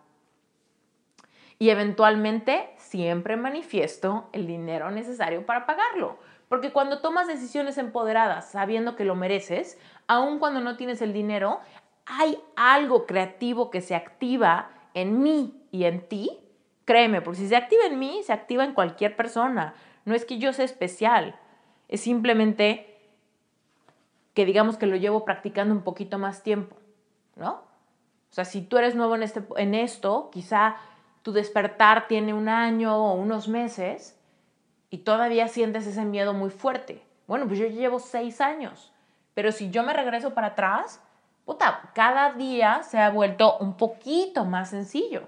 Y 1.59 1.71
eventualmente 1.71 2.69
siempre 2.77 3.35
manifiesto 3.35 4.29
el 4.31 4.47
dinero 4.47 4.91
necesario 4.91 5.45
para 5.45 5.65
pagarlo. 5.65 6.17
Porque 6.49 6.71
cuando 6.71 7.01
tomas 7.01 7.25
decisiones 7.25 7.77
empoderadas 7.77 8.51
sabiendo 8.51 8.95
que 8.95 9.05
lo 9.05 9.15
mereces, 9.15 9.79
aun 10.07 10.39
cuando 10.39 10.59
no 10.59 10.77
tienes 10.77 11.01
el 11.01 11.13
dinero, 11.13 11.59
hay 12.05 12.37
algo 12.55 13.05
creativo 13.05 13.71
que 13.71 13.81
se 13.81 13.95
activa 13.95 14.69
en 14.93 15.21
mí 15.21 15.61
y 15.71 15.85
en 15.85 16.07
ti. 16.07 16.39
Créeme, 16.85 17.21
porque 17.21 17.39
si 17.39 17.47
se 17.47 17.55
activa 17.55 17.85
en 17.85 17.99
mí, 17.99 18.21
se 18.23 18.33
activa 18.33 18.63
en 18.63 18.73
cualquier 18.73 19.15
persona. 19.15 19.73
No 20.05 20.15
es 20.15 20.25
que 20.25 20.37
yo 20.37 20.51
sea 20.53 20.65
especial, 20.65 21.39
es 21.87 22.01
simplemente 22.01 22.89
que 24.33 24.45
digamos 24.45 24.77
que 24.77 24.87
lo 24.87 24.95
llevo 24.95 25.25
practicando 25.25 25.73
un 25.73 25.83
poquito 25.83 26.17
más 26.17 26.43
tiempo, 26.43 26.75
¿no? 27.35 27.51
O 27.53 28.35
sea, 28.35 28.45
si 28.45 28.61
tú 28.61 28.77
eres 28.77 28.95
nuevo 28.95 29.15
en, 29.15 29.23
este, 29.23 29.43
en 29.57 29.75
esto, 29.75 30.29
quizá 30.31 30.77
tu 31.21 31.31
despertar 31.31 32.07
tiene 32.07 32.33
un 32.33 32.49
año 32.49 32.97
o 32.97 33.13
unos 33.13 33.47
meses 33.47 34.19
y 34.89 34.99
todavía 34.99 35.47
sientes 35.47 35.87
ese 35.87 36.03
miedo 36.03 36.33
muy 36.33 36.49
fuerte. 36.49 37.03
Bueno, 37.27 37.47
pues 37.47 37.59
yo 37.59 37.67
llevo 37.67 37.99
seis 37.99 38.41
años, 38.41 38.92
pero 39.33 39.51
si 39.51 39.69
yo 39.69 39.83
me 39.83 39.93
regreso 39.93 40.33
para 40.33 40.47
atrás, 40.47 41.01
puta, 41.45 41.91
cada 41.93 42.33
día 42.33 42.83
se 42.83 42.99
ha 42.99 43.09
vuelto 43.09 43.57
un 43.57 43.75
poquito 43.75 44.45
más 44.45 44.69
sencillo, 44.69 45.23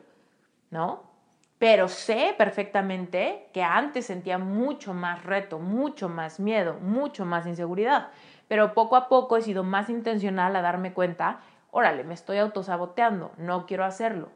¿no? 0.69 1.03
Pero 1.57 1.87
sé 1.87 2.35
perfectamente 2.37 3.49
que 3.53 3.63
antes 3.63 4.05
sentía 4.05 4.37
mucho 4.37 4.93
más 4.93 5.23
reto, 5.23 5.57
mucho 5.57 6.09
más 6.09 6.39
miedo, 6.39 6.75
mucho 6.81 7.25
más 7.25 7.47
inseguridad. 7.47 8.09
Pero 8.47 8.73
poco 8.73 8.95
a 8.95 9.07
poco 9.07 9.37
he 9.37 9.41
sido 9.41 9.63
más 9.63 9.89
intencional 9.89 10.55
a 10.55 10.61
darme 10.61 10.93
cuenta, 10.93 11.39
órale, 11.71 12.03
me 12.03 12.13
estoy 12.13 12.37
autosaboteando, 12.37 13.31
no 13.37 13.65
quiero 13.65 13.85
hacerlo. 13.85 14.29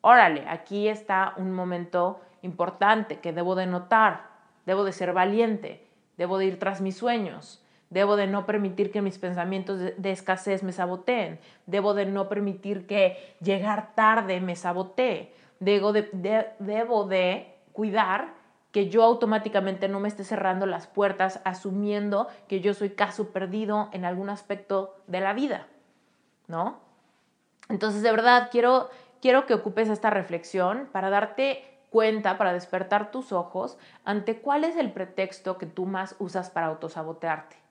Órale, 0.00 0.48
aquí 0.48 0.88
está 0.88 1.34
un 1.36 1.52
momento 1.52 2.20
importante 2.42 3.20
que 3.20 3.32
debo 3.32 3.54
de 3.54 3.66
notar, 3.66 4.28
debo 4.64 4.84
de 4.84 4.92
ser 4.92 5.12
valiente, 5.12 5.86
debo 6.16 6.38
de 6.38 6.46
ir 6.46 6.58
tras 6.58 6.80
mis 6.80 6.96
sueños, 6.96 7.62
Debo 7.90 8.16
de 8.16 8.26
no 8.26 8.46
permitir 8.46 8.90
que 8.90 9.00
mis 9.00 9.18
pensamientos 9.18 9.78
de, 9.78 10.10
escasez 10.10 10.62
me 10.62 10.72
saboteen. 10.72 11.38
Debo 11.66 11.94
de 11.94 12.06
no 12.06 12.28
permitir 12.28 12.86
que 12.86 13.36
llegar 13.40 13.94
tarde 13.94 14.40
me 14.40 14.56
sabotee. 14.56 15.32
Debo 15.60 15.92
de, 15.92 16.10
debo 16.58 17.04
de 17.04 17.54
cuidar 17.72 18.34
que 18.72 18.88
yo 18.88 19.04
automáticamente 19.04 19.88
no 19.88 20.00
me 20.00 20.08
esté 20.08 20.24
cerrando 20.24 20.66
las 20.66 20.86
puertas 20.86 21.40
asumiendo 21.44 22.28
que 22.48 22.60
yo 22.60 22.74
soy 22.74 22.90
caso 22.90 23.30
perdido 23.30 23.88
en 23.92 24.04
algún 24.04 24.28
aspecto 24.28 24.96
de 25.06 25.20
la 25.20 25.32
vida, 25.32 25.66
¿no? 26.46 26.80
Entonces, 27.70 28.02
de 28.02 28.10
verdad, 28.10 28.48
quiero, 28.50 28.90
quiero 29.22 29.46
que 29.46 29.54
ocupes 29.54 29.88
esta 29.88 30.10
reflexión 30.10 30.88
para 30.92 31.08
darte 31.08 31.64
cuenta, 31.88 32.36
para 32.36 32.52
despertar 32.52 33.10
tus 33.10 33.32
ojos 33.32 33.78
ante 34.04 34.40
cuál 34.40 34.64
es 34.64 34.76
el 34.76 34.92
pretexto 34.92 35.56
que 35.56 35.66
tú 35.66 35.86
más 35.86 36.16
usas 36.18 36.50
para 36.50 36.66
autosabotearte 36.66 37.65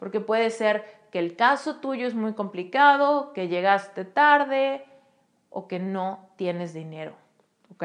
porque 0.00 0.18
puede 0.18 0.50
ser 0.50 0.84
que 1.12 1.20
el 1.20 1.36
caso 1.36 1.76
tuyo 1.76 2.08
es 2.08 2.14
muy 2.14 2.32
complicado, 2.32 3.32
que 3.32 3.46
llegaste 3.46 4.04
tarde 4.04 4.84
o 5.50 5.68
que 5.68 5.78
no 5.78 6.30
tienes 6.36 6.72
dinero, 6.74 7.12
¿ok? 7.72 7.84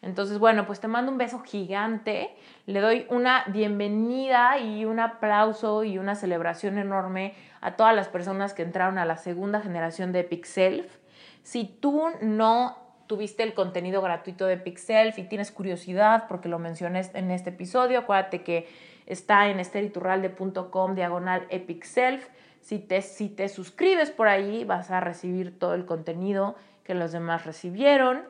Entonces, 0.00 0.38
bueno, 0.38 0.66
pues 0.66 0.80
te 0.80 0.88
mando 0.88 1.10
un 1.10 1.18
beso 1.18 1.40
gigante, 1.40 2.30
le 2.66 2.80
doy 2.80 3.06
una 3.10 3.44
bienvenida 3.48 4.58
y 4.58 4.84
un 4.84 5.00
aplauso 5.00 5.84
y 5.84 5.98
una 5.98 6.14
celebración 6.14 6.78
enorme 6.78 7.34
a 7.60 7.76
todas 7.76 7.94
las 7.94 8.08
personas 8.08 8.54
que 8.54 8.62
entraron 8.62 8.98
a 8.98 9.04
la 9.04 9.16
segunda 9.16 9.60
generación 9.60 10.12
de 10.12 10.24
Pixelf. 10.24 10.96
Si 11.42 11.64
tú 11.64 12.10
no 12.22 12.78
tuviste 13.08 13.42
el 13.42 13.54
contenido 13.54 14.00
gratuito 14.00 14.46
de 14.46 14.56
Pixelf 14.56 15.18
y 15.18 15.24
tienes 15.24 15.50
curiosidad 15.50 16.26
porque 16.28 16.48
lo 16.48 16.60
mencioné 16.60 17.02
en 17.14 17.32
este 17.32 17.50
episodio, 17.50 17.98
acuérdate 17.98 18.42
que 18.42 18.68
está 19.08 19.48
en 19.48 19.58
esteriturralde.com 19.58 20.94
diagonal 20.94 21.46
epic 21.48 21.82
self. 21.84 22.28
Si 22.60 22.78
te, 22.78 23.02
si 23.02 23.28
te 23.28 23.48
suscribes 23.48 24.10
por 24.10 24.28
ahí 24.28 24.64
vas 24.64 24.90
a 24.90 25.00
recibir 25.00 25.58
todo 25.58 25.72
el 25.74 25.86
contenido 25.86 26.56
que 26.84 26.94
los 26.94 27.10
demás 27.10 27.46
recibieron. 27.46 28.22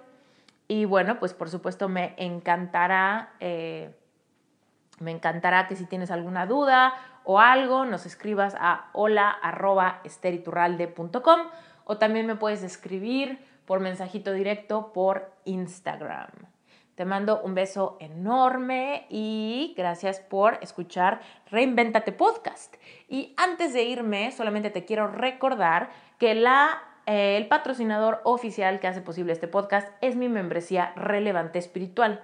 Y 0.68 0.84
bueno, 0.84 1.18
pues 1.18 1.34
por 1.34 1.50
supuesto 1.50 1.88
me 1.88 2.14
encantará, 2.16 3.32
eh, 3.40 3.90
me 5.00 5.10
encantará 5.10 5.66
que 5.66 5.74
si 5.76 5.86
tienes 5.86 6.12
alguna 6.12 6.46
duda 6.46 6.94
o 7.24 7.40
algo, 7.40 7.84
nos 7.84 8.06
escribas 8.06 8.54
a 8.58 8.88
hola.esteriturralde.com 8.92 11.40
o 11.84 11.98
también 11.98 12.26
me 12.26 12.36
puedes 12.36 12.62
escribir 12.62 13.44
por 13.64 13.80
mensajito 13.80 14.32
directo 14.32 14.92
por 14.92 15.32
Instagram. 15.44 16.28
Te 16.98 17.04
mando 17.04 17.40
un 17.42 17.54
beso 17.54 17.96
enorme 18.00 19.06
y 19.08 19.72
gracias 19.76 20.18
por 20.18 20.58
escuchar 20.62 21.20
Reinventate 21.48 22.10
Podcast. 22.10 22.74
Y 23.08 23.36
antes 23.36 23.72
de 23.72 23.84
irme, 23.84 24.32
solamente 24.32 24.70
te 24.70 24.84
quiero 24.84 25.06
recordar 25.06 25.90
que 26.18 26.34
la, 26.34 26.82
eh, 27.06 27.36
el 27.36 27.46
patrocinador 27.46 28.20
oficial 28.24 28.80
que 28.80 28.88
hace 28.88 29.00
posible 29.00 29.32
este 29.32 29.46
podcast 29.46 29.86
es 30.00 30.16
mi 30.16 30.28
membresía 30.28 30.92
Relevante 30.96 31.60
Espiritual. 31.60 32.20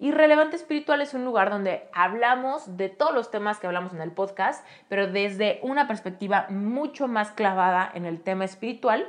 Y 0.00 0.10
Relevante 0.10 0.56
Espiritual 0.56 1.00
es 1.00 1.14
un 1.14 1.24
lugar 1.24 1.48
donde 1.48 1.88
hablamos 1.92 2.76
de 2.76 2.88
todos 2.88 3.14
los 3.14 3.30
temas 3.30 3.60
que 3.60 3.68
hablamos 3.68 3.92
en 3.92 4.00
el 4.00 4.10
podcast, 4.10 4.66
pero 4.88 5.06
desde 5.06 5.60
una 5.62 5.86
perspectiva 5.86 6.46
mucho 6.50 7.06
más 7.06 7.30
clavada 7.30 7.88
en 7.94 8.04
el 8.04 8.20
tema 8.20 8.44
espiritual 8.44 9.08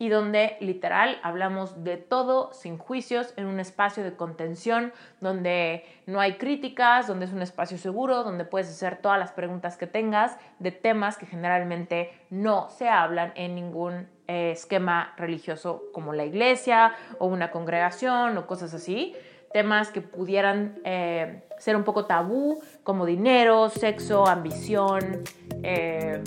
y 0.00 0.08
donde 0.08 0.56
literal 0.60 1.20
hablamos 1.22 1.84
de 1.84 1.98
todo 1.98 2.54
sin 2.54 2.78
juicios 2.78 3.34
en 3.36 3.44
un 3.44 3.60
espacio 3.60 4.02
de 4.02 4.16
contención 4.16 4.94
donde 5.20 5.84
no 6.06 6.20
hay 6.20 6.38
críticas, 6.38 7.06
donde 7.06 7.26
es 7.26 7.34
un 7.34 7.42
espacio 7.42 7.76
seguro, 7.76 8.24
donde 8.24 8.46
puedes 8.46 8.70
hacer 8.70 8.96
todas 8.96 9.18
las 9.18 9.30
preguntas 9.32 9.76
que 9.76 9.86
tengas 9.86 10.38
de 10.58 10.72
temas 10.72 11.18
que 11.18 11.26
generalmente 11.26 12.12
no 12.30 12.70
se 12.70 12.88
hablan 12.88 13.32
en 13.36 13.54
ningún 13.54 14.08
eh, 14.26 14.52
esquema 14.52 15.12
religioso 15.18 15.82
como 15.92 16.14
la 16.14 16.24
iglesia 16.24 16.94
o 17.18 17.26
una 17.26 17.50
congregación 17.50 18.38
o 18.38 18.46
cosas 18.46 18.72
así. 18.72 19.14
Temas 19.52 19.90
que 19.90 20.00
pudieran 20.00 20.80
eh, 20.82 21.42
ser 21.58 21.76
un 21.76 21.84
poco 21.84 22.06
tabú, 22.06 22.62
como 22.84 23.04
dinero, 23.04 23.68
sexo, 23.68 24.26
ambición, 24.26 25.24
eh, 25.62 26.22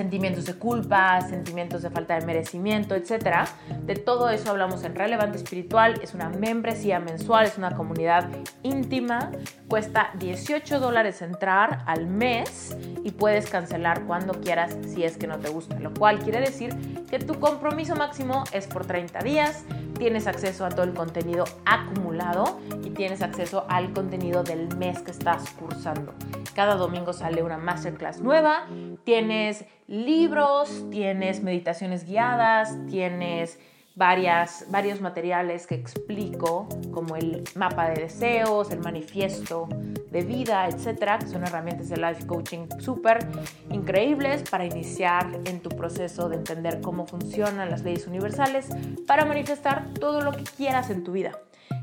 sentimientos 0.00 0.46
de 0.46 0.54
culpa, 0.54 1.20
sentimientos 1.20 1.82
de 1.82 1.90
falta 1.90 2.18
de 2.18 2.24
merecimiento, 2.24 2.94
etc. 2.94 3.44
De 3.84 3.96
todo 3.96 4.30
eso 4.30 4.50
hablamos 4.50 4.82
en 4.84 4.94
Relevante 4.94 5.36
Espiritual. 5.36 6.00
Es 6.02 6.14
una 6.14 6.30
membresía 6.30 6.98
mensual, 7.00 7.44
es 7.44 7.58
una 7.58 7.72
comunidad 7.72 8.30
íntima. 8.62 9.30
Cuesta 9.68 10.10
18 10.18 10.80
dólares 10.80 11.20
entrar 11.20 11.84
al 11.84 12.06
mes 12.06 12.74
y 13.04 13.10
puedes 13.10 13.50
cancelar 13.50 14.06
cuando 14.06 14.40
quieras 14.40 14.74
si 14.86 15.04
es 15.04 15.18
que 15.18 15.26
no 15.26 15.38
te 15.38 15.50
gusta. 15.50 15.78
Lo 15.78 15.92
cual 15.92 16.18
quiere 16.20 16.40
decir 16.40 16.74
que 17.10 17.18
tu 17.18 17.38
compromiso 17.38 17.94
máximo 17.94 18.44
es 18.52 18.66
por 18.66 18.86
30 18.86 19.18
días. 19.18 19.66
Tienes 19.98 20.26
acceso 20.26 20.64
a 20.64 20.70
todo 20.70 20.84
el 20.84 20.94
contenido 20.94 21.44
acumulado 21.66 22.58
y 22.82 22.88
tienes 22.88 23.20
acceso 23.20 23.66
al 23.68 23.92
contenido 23.92 24.42
del 24.42 24.74
mes 24.78 25.00
que 25.00 25.10
estás 25.10 25.50
cursando. 25.50 26.14
Cada 26.54 26.76
domingo 26.76 27.12
sale 27.12 27.42
una 27.42 27.58
masterclass 27.58 28.22
nueva. 28.22 28.66
Tienes 29.04 29.66
libros, 29.90 30.88
tienes 30.90 31.42
meditaciones 31.42 32.04
guiadas, 32.06 32.78
tienes 32.86 33.58
varias, 33.96 34.66
varios 34.70 35.00
materiales 35.00 35.66
que 35.66 35.74
explico, 35.74 36.68
como 36.92 37.16
el 37.16 37.42
mapa 37.56 37.90
de 37.90 38.02
deseos, 38.02 38.70
el 38.70 38.78
manifiesto 38.78 39.68
de 40.12 40.22
vida, 40.22 40.68
etcétera, 40.68 41.18
que 41.18 41.26
son 41.26 41.42
herramientas 41.42 41.88
de 41.88 41.96
life 41.96 42.24
coaching 42.24 42.68
súper 42.78 43.26
increíbles 43.70 44.48
para 44.48 44.64
iniciar 44.64 45.26
en 45.44 45.60
tu 45.60 45.70
proceso 45.70 46.28
de 46.28 46.36
entender 46.36 46.80
cómo 46.80 47.04
funcionan 47.04 47.68
las 47.68 47.82
leyes 47.82 48.06
universales 48.06 48.68
para 49.08 49.24
manifestar 49.24 49.92
todo 49.94 50.20
lo 50.20 50.30
que 50.32 50.44
quieras 50.44 50.90
en 50.90 51.02
tu 51.02 51.12
vida. 51.12 51.32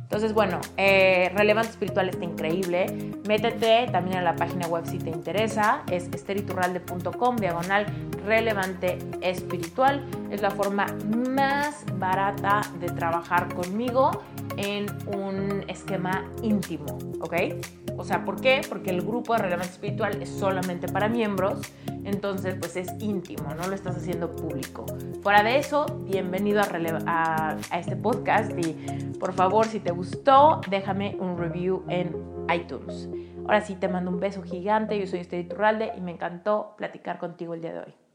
Entonces, 0.07 0.33
bueno, 0.33 0.61
eh, 0.77 1.29
Relevante 1.35 1.71
Espiritual 1.71 2.07
está 2.07 2.23
increíble. 2.23 2.85
Métete 3.27 3.89
también 3.91 4.15
a 4.17 4.21
la 4.21 4.37
página 4.37 4.65
web 4.67 4.85
si 4.85 4.99
te 4.99 5.09
interesa. 5.09 5.83
Es 5.91 6.05
esteriturralde.com, 6.05 7.35
diagonal 7.35 7.85
relevante 8.25 8.99
espiritual. 9.19 10.05
Es 10.31 10.41
la 10.41 10.51
forma 10.51 10.85
más 11.29 11.83
barata 11.95 12.61
de 12.79 12.87
trabajar 12.87 13.53
conmigo 13.53 14.23
en 14.55 14.85
un 15.13 15.65
esquema 15.67 16.25
íntimo, 16.41 16.97
¿ok? 17.19 17.33
O 17.97 18.03
sea, 18.03 18.23
¿por 18.23 18.39
qué? 18.39 18.61
Porque 18.69 18.91
el 18.91 19.01
grupo 19.01 19.33
de 19.33 19.39
relevancia 19.39 19.73
espiritual 19.73 20.21
es 20.21 20.29
solamente 20.29 20.87
para 20.87 21.09
miembros, 21.09 21.61
entonces 22.03 22.55
pues 22.59 22.75
es 22.75 22.89
íntimo, 22.99 23.53
no 23.55 23.67
lo 23.67 23.73
estás 23.73 23.97
haciendo 23.97 24.35
público. 24.35 24.85
Fuera 25.23 25.41
de 25.41 25.57
eso, 25.57 25.85
bienvenido 26.03 26.61
a, 26.61 27.57
este 27.73 27.95
podcast 27.95 28.51
y 28.57 28.73
por 29.19 29.33
favor, 29.33 29.65
si 29.65 29.79
te 29.79 29.91
gustó, 29.91 30.61
déjame 30.69 31.17
un 31.19 31.39
review 31.39 31.83
en 31.89 32.15
iTunes. 32.53 33.09
Ahora 33.45 33.61
sí, 33.61 33.75
te 33.75 33.87
mando 33.87 34.11
un 34.11 34.19
beso 34.19 34.43
gigante, 34.43 34.99
yo 34.99 35.07
soy 35.07 35.21
Esther 35.21 35.47
Turralde 35.47 35.91
y 35.97 36.01
me 36.01 36.11
encantó 36.11 36.75
platicar 36.77 37.17
contigo 37.17 37.55
el 37.55 37.61
día 37.61 37.73
de 37.73 37.79
hoy. 37.79 38.06